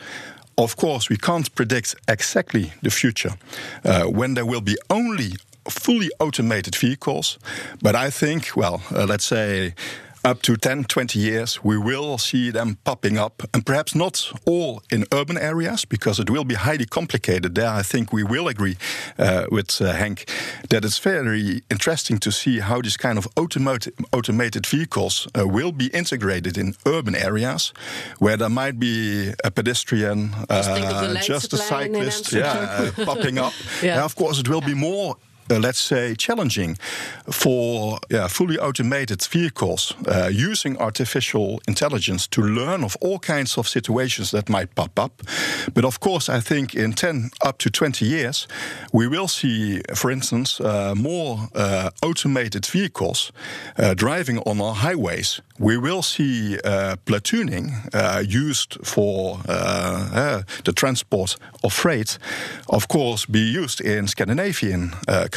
Of 0.58 0.76
course, 0.76 1.10
we 1.10 1.18
can't 1.18 1.54
predict 1.54 1.94
exactly 2.08 2.72
the 2.82 2.90
future 2.90 3.34
uh, 3.84 4.04
when 4.04 4.34
there 4.34 4.46
will 4.46 4.62
be 4.62 4.76
only 4.88 5.34
fully 5.70 6.10
automated 6.18 6.76
vehicles. 6.76 7.38
But 7.82 7.94
I 7.94 8.10
think, 8.10 8.56
well, 8.56 8.82
uh, 8.90 9.06
let's 9.06 9.24
say 9.24 9.74
up 10.26 10.42
to 10.42 10.56
10, 10.56 10.84
20 10.84 11.20
years, 11.20 11.62
we 11.62 11.78
will 11.78 12.18
see 12.18 12.50
them 12.50 12.78
popping 12.84 13.16
up, 13.16 13.42
and 13.54 13.64
perhaps 13.64 13.94
not 13.94 14.32
all 14.44 14.82
in 14.90 15.04
urban 15.12 15.38
areas 15.38 15.84
because 15.84 16.18
it 16.18 16.28
will 16.28 16.44
be 16.44 16.56
highly 16.56 16.84
complicated. 16.84 17.54
There, 17.54 17.68
I 17.68 17.82
think 17.82 18.12
we 18.12 18.24
will 18.24 18.48
agree 18.48 18.76
uh, 19.18 19.46
with 19.52 19.80
uh, 19.80 19.94
Henk 19.94 20.28
that 20.70 20.84
it's 20.84 20.98
very 20.98 21.62
interesting 21.70 22.18
to 22.18 22.32
see 22.32 22.58
how 22.58 22.82
these 22.82 22.96
kind 22.96 23.18
of 23.18 23.28
automated, 23.36 23.94
automated 24.12 24.66
vehicles 24.66 25.28
uh, 25.38 25.46
will 25.46 25.72
be 25.72 25.86
integrated 25.94 26.58
in 26.58 26.74
urban 26.84 27.14
areas 27.14 27.72
where 28.18 28.36
there 28.36 28.50
might 28.50 28.80
be 28.80 29.32
a 29.44 29.50
pedestrian, 29.52 30.34
just, 30.50 31.26
just 31.26 31.52
a 31.52 31.56
cyclist, 31.56 32.32
yeah, 32.32 32.90
popping 33.04 33.38
up. 33.38 33.52
yeah. 33.82 34.04
of 34.04 34.16
course, 34.16 34.40
it 34.40 34.48
will 34.48 34.60
be 34.60 34.74
more 34.74 35.16
uh, 35.50 35.58
let's 35.58 35.80
say, 35.80 36.14
challenging 36.14 36.76
for 37.30 37.98
yeah, 38.10 38.28
fully 38.28 38.58
automated 38.58 39.22
vehicles 39.22 39.94
uh, 40.06 40.28
using 40.32 40.76
artificial 40.78 41.60
intelligence 41.68 42.26
to 42.28 42.42
learn 42.42 42.84
of 42.84 42.96
all 43.00 43.18
kinds 43.18 43.58
of 43.58 43.68
situations 43.68 44.30
that 44.30 44.48
might 44.48 44.74
pop 44.74 44.98
up. 44.98 45.22
But 45.74 45.84
of 45.84 46.00
course, 46.00 46.28
I 46.28 46.40
think 46.40 46.74
in 46.74 46.92
10 46.92 47.30
up 47.44 47.58
to 47.58 47.70
20 47.70 48.04
years, 48.04 48.48
we 48.92 49.08
will 49.08 49.28
see, 49.28 49.82
for 49.94 50.10
instance, 50.10 50.60
uh, 50.60 50.94
more 50.94 51.48
uh, 51.54 51.90
automated 52.02 52.66
vehicles 52.66 53.32
uh, 53.78 53.94
driving 53.94 54.38
on 54.40 54.60
our 54.60 54.74
highways. 54.74 55.40
We 55.58 55.78
will 55.78 56.02
see 56.02 56.58
uh, 56.64 56.96
platooning 57.06 57.72
used 58.28 58.78
for 58.84 59.38
the 59.46 60.72
transport 60.74 61.36
of 61.64 61.72
freight, 61.72 62.18
of 62.68 62.88
course, 62.88 63.26
be 63.26 63.40
used 63.40 63.80
in 63.80 64.06
Scandinavian 64.06 64.90
countries. 65.30 65.35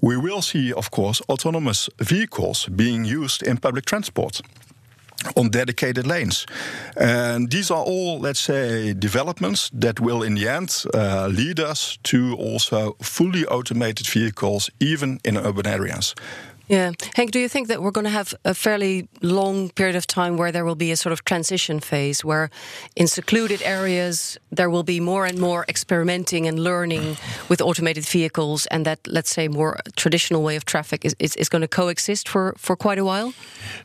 We 0.00 0.16
will 0.16 0.42
see, 0.42 0.72
of 0.72 0.90
course, 0.90 1.22
autonomous 1.28 1.88
vehicles 1.98 2.68
being 2.68 3.04
used 3.04 3.42
in 3.42 3.58
public 3.58 3.84
transport 3.84 4.40
on 5.34 5.50
dedicated 5.50 6.06
lanes. 6.06 6.46
And 6.96 7.50
these 7.50 7.70
are 7.70 7.82
all, 7.82 8.20
let's 8.20 8.40
say, 8.40 8.94
developments 8.94 9.70
that 9.80 10.00
will 10.00 10.22
in 10.22 10.34
the 10.34 10.48
end 10.48 10.84
uh, 10.94 11.26
lead 11.26 11.60
us 11.60 11.98
to 12.02 12.36
also 12.36 12.96
fully 13.02 13.44
automated 13.46 14.06
vehicles, 14.06 14.70
even 14.78 15.18
in 15.24 15.36
urban 15.36 15.66
areas. 15.66 16.14
Yeah. 16.68 16.92
Henk, 17.16 17.30
do 17.30 17.38
you 17.38 17.48
think 17.48 17.68
that 17.68 17.82
we're 17.82 17.90
going 17.90 18.04
to 18.04 18.10
have 18.10 18.34
a 18.44 18.54
fairly 18.54 19.08
long 19.22 19.70
period 19.70 19.96
of 19.96 20.06
time 20.06 20.36
where 20.36 20.52
there 20.52 20.64
will 20.64 20.74
be 20.74 20.92
a 20.92 20.96
sort 20.96 21.12
of 21.12 21.24
transition 21.24 21.80
phase 21.80 22.24
where 22.24 22.50
in 22.94 23.06
secluded 23.06 23.62
areas 23.62 24.38
there 24.50 24.68
will 24.68 24.82
be 24.82 25.00
more 25.00 25.24
and 25.24 25.38
more 25.38 25.64
experimenting 25.68 26.46
and 26.46 26.58
learning 26.58 27.16
with 27.48 27.60
automated 27.60 28.04
vehicles 28.04 28.66
and 28.66 28.84
that, 28.84 28.98
let's 29.06 29.30
say, 29.30 29.48
more 29.48 29.78
traditional 29.96 30.42
way 30.42 30.56
of 30.56 30.64
traffic 30.64 31.04
is, 31.04 31.16
is, 31.18 31.34
is 31.36 31.48
going 31.48 31.62
to 31.62 31.68
coexist 31.68 32.28
for, 32.28 32.54
for 32.58 32.76
quite 32.76 32.98
a 32.98 33.04
while? 33.04 33.32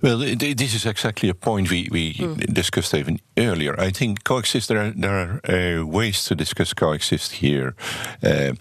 Well, 0.01 0.17
this 0.17 0.75
is 0.75 0.85
exactly 0.85 1.29
a 1.29 1.33
point 1.33 1.69
we, 1.71 1.87
we 1.91 2.13
mm. 2.15 2.53
discussed 2.53 2.93
even 2.93 3.19
earlier. 3.37 3.79
I 3.79 3.91
think 3.91 4.23
coexist, 4.23 4.67
there 4.67 4.79
are, 4.79 4.91
there 4.91 5.41
are 5.45 5.79
uh, 5.79 5.85
ways 5.85 6.25
to 6.25 6.35
discuss 6.35 6.73
coexist 6.73 7.33
here. 7.33 7.75
Uh, 8.21 8.53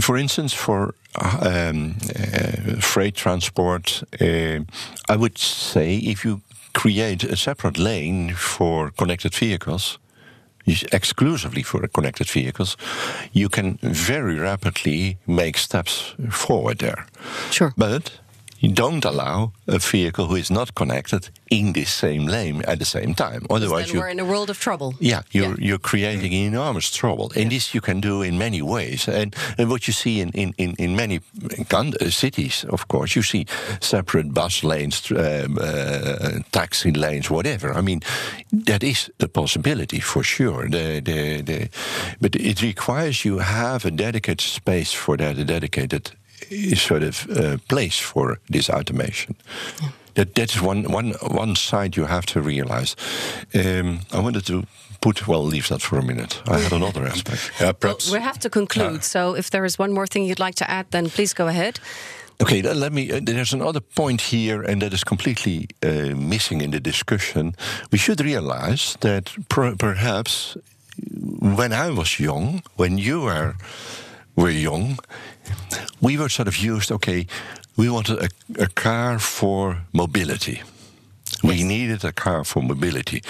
for 0.00 0.16
instance, 0.16 0.54
for 0.54 0.94
um, 1.16 1.96
uh, 2.16 2.80
freight 2.80 3.14
transport, 3.14 4.02
uh, 4.20 4.60
I 5.08 5.16
would 5.16 5.38
say 5.38 5.96
if 5.96 6.24
you 6.24 6.40
create 6.72 7.24
a 7.24 7.36
separate 7.36 7.78
lane 7.78 8.34
for 8.34 8.90
connected 8.90 9.34
vehicles, 9.34 9.98
exclusively 10.92 11.62
for 11.62 11.86
connected 11.88 12.28
vehicles, 12.28 12.76
you 13.32 13.48
can 13.48 13.78
very 13.82 14.38
rapidly 14.38 15.18
make 15.26 15.58
steps 15.58 16.14
forward 16.30 16.78
there. 16.78 17.06
Sure. 17.50 17.72
But 17.76 18.19
you 18.60 18.72
don't 18.72 19.04
allow 19.04 19.52
a 19.66 19.78
vehicle 19.78 20.26
who 20.26 20.36
is 20.36 20.50
not 20.50 20.74
connected 20.74 21.30
in 21.50 21.72
this 21.72 21.90
same 21.90 22.26
lane 22.26 22.62
at 22.66 22.78
the 22.78 22.84
same 22.84 23.14
time. 23.14 23.46
Otherwise, 23.48 23.90
then 23.90 24.00
we're 24.00 24.08
in 24.08 24.20
a 24.20 24.24
world 24.24 24.50
of 24.50 24.58
trouble. 24.58 24.94
Yeah, 25.00 25.22
you're 25.32 25.48
yeah. 25.48 25.68
you're 25.68 25.78
creating 25.78 26.32
enormous 26.32 26.90
trouble. 26.90 27.32
And 27.34 27.44
yeah. 27.44 27.48
this 27.48 27.74
you 27.74 27.80
can 27.80 28.00
do 28.00 28.22
in 28.22 28.38
many 28.38 28.62
ways. 28.62 29.08
And, 29.08 29.34
and 29.58 29.70
what 29.70 29.86
you 29.86 29.92
see 29.92 30.20
in 30.20 30.30
in 30.30 30.54
in, 30.58 30.74
in 30.78 30.94
many 30.94 31.20
cities, 32.10 32.64
of 32.68 32.86
course, 32.86 33.16
you 33.16 33.22
see 33.22 33.46
separate 33.80 34.32
bus 34.34 34.62
lanes, 34.62 35.10
um, 35.10 35.58
uh, 35.60 36.40
taxi 36.50 36.92
lanes, 36.92 37.30
whatever. 37.30 37.72
I 37.78 37.80
mean, 37.80 38.02
that 38.66 38.82
is 38.82 39.10
a 39.18 39.28
possibility 39.28 40.00
for 40.00 40.22
sure. 40.22 40.68
The, 40.68 41.00
the, 41.00 41.42
the, 41.42 41.68
but 42.20 42.36
it 42.36 42.62
requires 42.62 43.24
you 43.24 43.38
have 43.38 43.84
a 43.84 43.90
dedicated 43.90 44.40
space 44.40 44.92
for 44.92 45.16
that, 45.16 45.38
a 45.38 45.44
dedicated 45.44 46.10
sort 46.74 47.02
of 47.02 47.26
uh, 47.30 47.56
place 47.68 47.98
for 47.98 48.38
this 48.48 48.70
automation. 48.70 49.36
Yeah. 49.82 49.88
That 50.14 50.34
that's 50.34 50.60
one 50.60 50.92
one 50.92 51.14
one 51.30 51.54
side 51.54 51.96
you 51.96 52.06
have 52.06 52.26
to 52.26 52.40
realize. 52.40 52.96
Um, 53.54 54.00
I 54.12 54.18
wanted 54.18 54.44
to 54.46 54.62
put 55.00 55.26
well 55.26 55.44
leave 55.44 55.68
that 55.68 55.82
for 55.82 55.98
a 55.98 56.02
minute. 56.02 56.42
I 56.46 56.58
had 56.58 56.72
another 56.72 57.06
aspect. 57.12 57.52
Yeah, 57.60 57.72
perhaps 57.72 58.10
well, 58.10 58.20
we 58.20 58.24
have 58.24 58.38
to 58.38 58.50
conclude. 58.50 59.04
So 59.04 59.36
if 59.36 59.50
there 59.50 59.64
is 59.64 59.78
one 59.78 59.92
more 59.92 60.06
thing 60.06 60.24
you'd 60.24 60.44
like 60.46 60.56
to 60.56 60.70
add, 60.70 60.86
then 60.90 61.10
please 61.10 61.34
go 61.34 61.46
ahead. 61.46 61.80
Okay, 62.40 62.62
let 62.62 62.92
me. 62.92 63.12
Uh, 63.12 63.20
there's 63.22 63.52
another 63.52 63.80
point 63.80 64.20
here, 64.20 64.62
and 64.62 64.80
that 64.80 64.92
is 64.92 65.04
completely 65.04 65.68
uh, 65.82 66.16
missing 66.16 66.62
in 66.62 66.70
the 66.70 66.80
discussion. 66.80 67.54
We 67.92 67.98
should 67.98 68.20
realize 68.20 68.96
that 69.00 69.30
per 69.48 69.76
perhaps 69.76 70.56
when 71.40 71.72
I 71.72 71.90
was 71.90 72.18
young, 72.18 72.62
when 72.76 72.98
you 72.98 73.20
were 73.22 73.54
were 74.36 74.50
young, 74.50 74.98
we 76.00 76.16
were 76.16 76.28
sort 76.28 76.48
of 76.48 76.56
used, 76.56 76.90
okay, 76.92 77.26
we 77.76 77.88
wanted 77.88 78.18
a, 78.18 78.62
a 78.62 78.66
car 78.68 79.18
for 79.18 79.82
mobility. 79.92 80.62
Yes. 81.42 81.42
We 81.42 81.62
needed 81.62 82.04
a 82.04 82.12
car 82.12 82.44
for 82.44 82.62
mobility. 82.62 83.22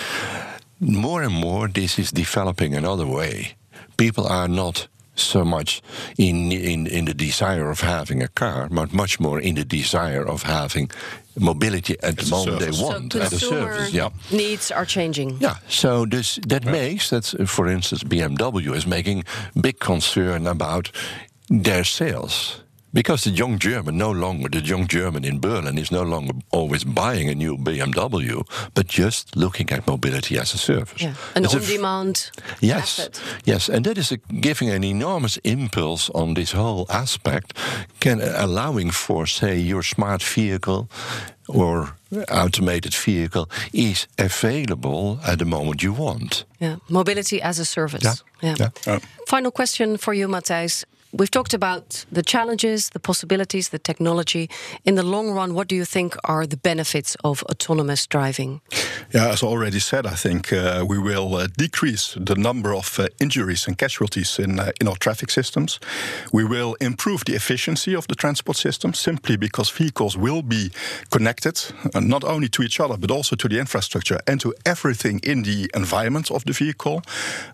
More 0.81 1.23
and 1.23 1.35
more, 1.35 1.69
this 1.69 1.99
is 1.99 2.11
developing 2.11 2.75
another 2.75 3.07
way. 3.07 3.55
People 3.97 4.27
are 4.27 4.49
not 4.49 4.89
so 5.21 5.45
much 5.45 5.83
in, 6.19 6.53
in, 6.53 6.87
in 6.87 7.05
the 7.05 7.15
desire 7.15 7.71
of 7.71 7.81
having 7.81 8.23
a 8.23 8.29
car, 8.29 8.69
but 8.71 8.93
much 8.93 9.21
more 9.21 9.41
in 9.41 9.55
the 9.55 9.65
desire 9.65 10.27
of 10.27 10.43
having 10.43 10.91
mobility 11.39 11.97
at 12.03 12.17
the 12.17 12.31
moment 12.31 12.59
they 12.61 12.71
want 12.71 13.13
so 13.13 13.21
at 13.21 13.33
a 13.33 13.39
service. 13.39 13.93
Yeah, 13.93 14.11
needs 14.31 14.71
are 14.71 14.85
changing. 14.85 15.39
Yeah, 15.41 15.57
so 15.69 16.07
this 16.07 16.39
that 16.49 16.65
yeah. 16.65 16.73
makes 16.73 17.11
that, 17.11 17.35
uh, 17.35 17.47
for 17.47 17.69
instance, 17.69 18.05
BMW 18.05 18.75
is 18.75 18.87
making 18.87 19.25
big 19.61 19.79
concern 19.79 20.47
about 20.47 20.91
their 21.49 21.85
sales 21.85 22.63
because 22.93 23.25
the 23.25 23.31
young 23.31 23.59
German 23.59 23.97
no 23.97 24.11
longer, 24.11 24.49
the 24.49 24.61
young 24.61 24.87
German 24.87 25.25
in 25.25 25.41
Berlin 25.41 25.79
is 25.79 25.91
no 25.91 26.03
longer 26.03 26.33
always 26.51 26.85
buying 26.85 27.29
a 27.29 27.35
new 27.35 27.57
BMW, 27.57 28.43
but 28.75 28.87
just 28.87 29.37
looking 29.37 29.71
at 29.71 29.87
mobility 29.87 30.39
as 30.39 30.55
a 30.55 30.59
service. 30.59 31.03
Yeah. 31.03 31.15
An 31.35 31.47
on 31.47 31.61
demand. 31.61 32.31
Yes. 32.61 32.99
Asset. 32.99 33.23
Yes. 33.45 33.69
And 33.69 33.85
that 33.85 33.99
is 33.99 34.13
a, 34.13 34.17
giving 34.41 34.71
an 34.71 34.85
enormous 34.85 35.39
impulse 35.39 36.11
on 36.11 36.35
this 36.35 36.53
whole 36.53 36.87
aspect, 36.89 37.55
can, 38.01 38.21
allowing 38.21 38.91
for, 38.91 39.27
say, 39.27 39.59
your 39.59 39.83
smart 39.83 40.23
vehicle 40.23 40.89
or 41.49 41.97
automated 42.29 42.95
vehicle 42.95 43.49
is 43.73 44.07
available 44.19 45.19
at 45.27 45.39
the 45.39 45.45
moment 45.45 45.83
you 45.83 45.93
want. 45.93 46.45
Yeah, 46.59 46.77
mobility 46.89 47.41
as 47.43 47.59
a 47.59 47.65
service. 47.65 48.03
Yeah. 48.03 48.15
yeah. 48.59 48.71
yeah. 48.87 48.95
Uh, 48.95 49.01
Final 49.27 49.51
question 49.51 49.97
for 49.97 50.15
you, 50.15 50.29
Matthijs. 50.29 50.85
We've 51.13 51.31
talked 51.31 51.55
about 51.55 52.07
the 52.13 52.23
challenges, 52.23 52.91
the 52.91 53.01
possibilities, 53.01 53.71
the 53.71 53.81
technology. 53.81 54.49
In 54.85 54.95
the 54.95 55.03
long 55.03 55.33
run, 55.33 55.55
what 55.55 55.67
do 55.67 55.75
you 55.75 55.85
think 55.85 56.15
are 56.25 56.47
the 56.47 56.57
benefits 56.57 57.17
of 57.25 57.43
autonomous 57.45 58.07
driving? 58.07 58.61
Yeah, 59.13 59.33
as 59.33 59.43
already 59.43 59.81
said, 59.81 60.07
I 60.07 60.15
think 60.15 60.53
uh, 60.53 60.85
we 60.87 60.99
will 60.99 61.35
uh, 61.35 61.49
decrease 61.59 62.15
the 62.15 62.37
number 62.37 62.73
of 62.73 62.99
uh, 63.01 63.09
injuries 63.19 63.67
and 63.67 63.77
casualties 63.77 64.39
in, 64.39 64.61
uh, 64.61 64.71
in 64.81 64.87
our 64.87 64.97
traffic 64.97 65.31
systems. 65.31 65.81
We 66.33 66.45
will 66.45 66.77
improve 66.81 67.25
the 67.25 67.35
efficiency 67.35 67.97
of 67.97 68.07
the 68.07 68.15
transport 68.15 68.57
system 68.57 68.95
simply 68.95 69.37
because 69.37 69.69
vehicles 69.69 70.17
will 70.17 70.43
be 70.43 70.71
connected 71.11 71.61
uh, 71.93 71.99
not 71.99 72.23
only 72.23 72.49
to 72.51 72.63
each 72.63 72.79
other 72.79 72.97
but 72.97 73.11
also 73.11 73.35
to 73.35 73.49
the 73.49 73.59
infrastructure 73.59 74.21
and 74.29 74.41
to 74.41 74.55
everything 74.65 75.21
in 75.25 75.43
the 75.43 75.69
environment 75.75 76.31
of 76.31 76.45
the 76.45 76.53
vehicle. 76.53 77.03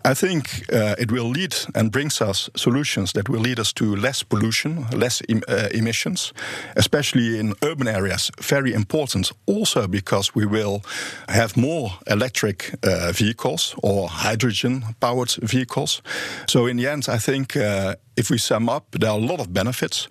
I 0.05 0.13
think 0.13 0.65
uh, 0.71 0.95
it 0.99 1.11
will 1.11 1.31
lead 1.31 1.57
and 1.75 1.91
brings 1.91 2.21
us 2.21 2.51
solutions 2.55 3.13
that 3.13 3.31
will 3.31 3.46
lead 3.47 3.61
us 3.61 3.73
to 3.73 3.97
less 3.97 4.25
pollution, 4.25 4.87
less 4.91 5.23
em 5.29 5.41
uh, 5.49 5.69
emissions, 5.71 6.33
especially 6.75 7.39
in 7.39 7.55
urban 7.63 7.89
areas. 7.89 8.31
Very 8.41 8.73
important 8.73 9.33
also 9.47 9.87
because 9.89 10.35
we 10.35 10.47
will 10.47 10.81
have 11.29 11.57
more 11.57 11.91
electric 12.07 12.75
uh, 12.83 13.13
vehicles 13.13 13.75
or 13.83 14.09
hydrogen 14.09 14.85
powered 14.99 15.33
vehicles. 15.43 16.03
So, 16.47 16.67
in 16.67 16.77
the 16.77 16.91
end, 16.91 17.09
I 17.09 17.19
think 17.19 17.57
uh, 17.57 17.95
if 18.17 18.31
we 18.31 18.39
sum 18.39 18.69
up, 18.69 18.85
there 18.91 19.11
are 19.11 19.19
a 19.19 19.27
lot 19.27 19.41
of 19.41 19.53
benefits. 19.53 20.09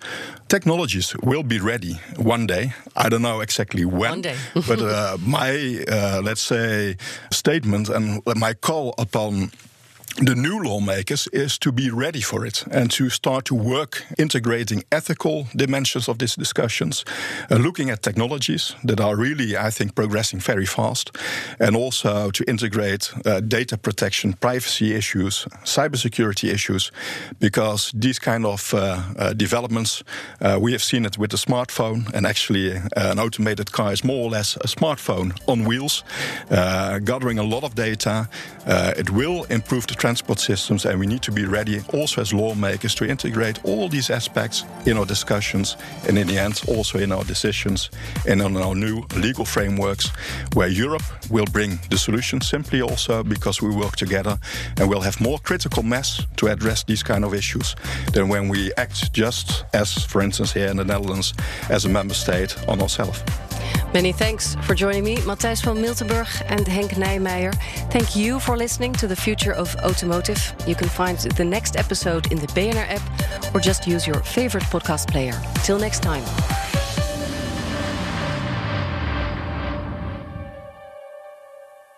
Technologies 0.48 1.16
will 1.22 1.42
be 1.42 1.58
ready 1.58 2.00
one 2.16 2.46
day. 2.46 2.72
I 2.94 3.08
don't 3.08 3.22
know 3.22 3.40
exactly 3.42 3.84
when. 3.84 4.10
One 4.10 4.22
day. 4.22 4.36
but 4.54 4.80
uh, 4.80 5.16
my, 5.20 5.84
uh, 5.88 6.20
let's 6.24 6.42
say, 6.42 6.96
statement 7.30 7.88
and 7.88 8.22
my 8.36 8.54
call 8.54 8.94
upon 8.98 9.50
the 10.18 10.34
new 10.34 10.62
lawmakers 10.62 11.28
is 11.32 11.58
to 11.58 11.70
be 11.70 11.90
ready 11.90 12.22
for 12.22 12.46
it 12.46 12.64
and 12.70 12.90
to 12.90 13.10
start 13.10 13.44
to 13.44 13.54
work 13.54 14.02
integrating 14.16 14.82
ethical 14.90 15.46
dimensions 15.54 16.08
of 16.08 16.18
these 16.18 16.34
discussions, 16.34 17.04
uh, 17.50 17.56
looking 17.56 17.90
at 17.90 18.02
technologies 18.02 18.74
that 18.82 18.98
are 18.98 19.14
really, 19.14 19.58
I 19.58 19.70
think, 19.70 19.94
progressing 19.94 20.40
very 20.40 20.64
fast, 20.64 21.14
and 21.60 21.76
also 21.76 22.30
to 22.30 22.44
integrate 22.48 23.12
uh, 23.26 23.40
data 23.40 23.76
protection, 23.76 24.32
privacy 24.32 24.94
issues, 24.94 25.46
cybersecurity 25.64 26.50
issues, 26.50 26.90
because 27.38 27.92
these 27.94 28.18
kind 28.18 28.46
of 28.46 28.72
uh, 28.72 29.02
uh 29.18 29.32
developments, 29.34 30.02
uh, 30.40 30.58
we 30.58 30.72
have 30.72 30.82
seen 30.82 31.04
it 31.04 31.18
with 31.18 31.30
the 31.30 31.36
smartphone, 31.36 32.10
and 32.14 32.26
actually, 32.26 32.76
uh, 32.76 33.12
an 33.12 33.18
automated 33.18 33.70
car 33.70 33.92
is 33.92 34.02
more 34.02 34.24
or 34.24 34.30
less 34.30 34.56
a 34.56 34.66
smartphone 34.66 35.38
on 35.46 35.64
wheels, 35.64 36.04
gathering 37.04 37.38
a 37.38 37.44
lot 37.44 37.64
of 37.64 37.74
data. 37.74 38.28
it 38.96 39.10
will 39.10 39.44
improve 39.50 39.86
the 39.86 39.94
transport 40.06 40.38
systems, 40.38 40.86
and 40.86 41.00
we 41.00 41.06
need 41.06 41.20
to 41.20 41.32
be 41.32 41.44
ready 41.46 41.80
also 41.92 42.20
as 42.20 42.32
lawmakers 42.32 42.94
to 42.94 43.04
integrate 43.04 43.58
all 43.64 43.88
these 43.88 44.08
aspects 44.08 44.64
in 44.84 44.96
our 44.96 45.04
discussions 45.04 45.76
and 46.06 46.16
in 46.16 46.28
the 46.28 46.38
end 46.38 46.62
also 46.68 46.96
in 47.00 47.10
our 47.10 47.24
decisions 47.24 47.90
and 48.28 48.40
in 48.40 48.56
our 48.56 48.76
new 48.76 49.02
legal 49.16 49.44
frameworks 49.44 50.12
where 50.54 50.68
Europe 50.68 51.02
will 51.28 51.46
bring 51.46 51.80
the 51.90 51.98
solution 51.98 52.40
simply 52.40 52.80
also 52.80 53.24
because 53.24 53.60
we 53.60 53.74
work 53.74 53.96
together 53.96 54.38
and 54.76 54.88
we'll 54.88 55.00
have 55.00 55.20
more 55.20 55.40
critical 55.40 55.82
mass 55.82 56.24
to 56.36 56.46
address 56.46 56.84
these 56.84 57.02
kind 57.02 57.24
of 57.24 57.34
issues 57.34 57.74
than 58.12 58.28
when 58.28 58.48
we 58.48 58.72
act 58.76 59.12
just 59.12 59.64
as, 59.74 60.04
for 60.04 60.22
instance, 60.22 60.52
here 60.52 60.68
in 60.68 60.76
the 60.76 60.84
Netherlands 60.84 61.34
as 61.68 61.84
a 61.84 61.88
member 61.88 62.14
state 62.14 62.54
on 62.68 62.80
ourselves. 62.80 63.24
Many 63.94 64.12
thanks 64.12 64.56
for 64.62 64.74
joining 64.74 65.04
me, 65.04 65.16
Matthijs 65.16 65.62
van 65.62 65.76
Miltenburg 65.76 66.28
and 66.48 66.66
Henk 66.66 66.90
Nijmeijer. 66.96 67.54
Thank 67.90 68.14
you 68.14 68.40
for 68.40 68.56
listening 68.56 68.92
to 68.94 69.06
The 69.06 69.16
Future 69.16 69.52
of 69.52 69.74
Automotive. 69.76 70.54
You 70.66 70.74
can 70.74 70.88
find 70.88 71.18
the 71.18 71.44
next 71.44 71.76
episode 71.76 72.30
in 72.30 72.38
the 72.38 72.48
BNR 72.48 72.86
app 72.88 73.54
or 73.54 73.60
just 73.60 73.86
use 73.86 74.06
your 74.06 74.22
favorite 74.22 74.64
podcast 74.64 75.08
player. 75.10 75.34
Till 75.64 75.78
next 75.78 76.02
time. 76.02 76.24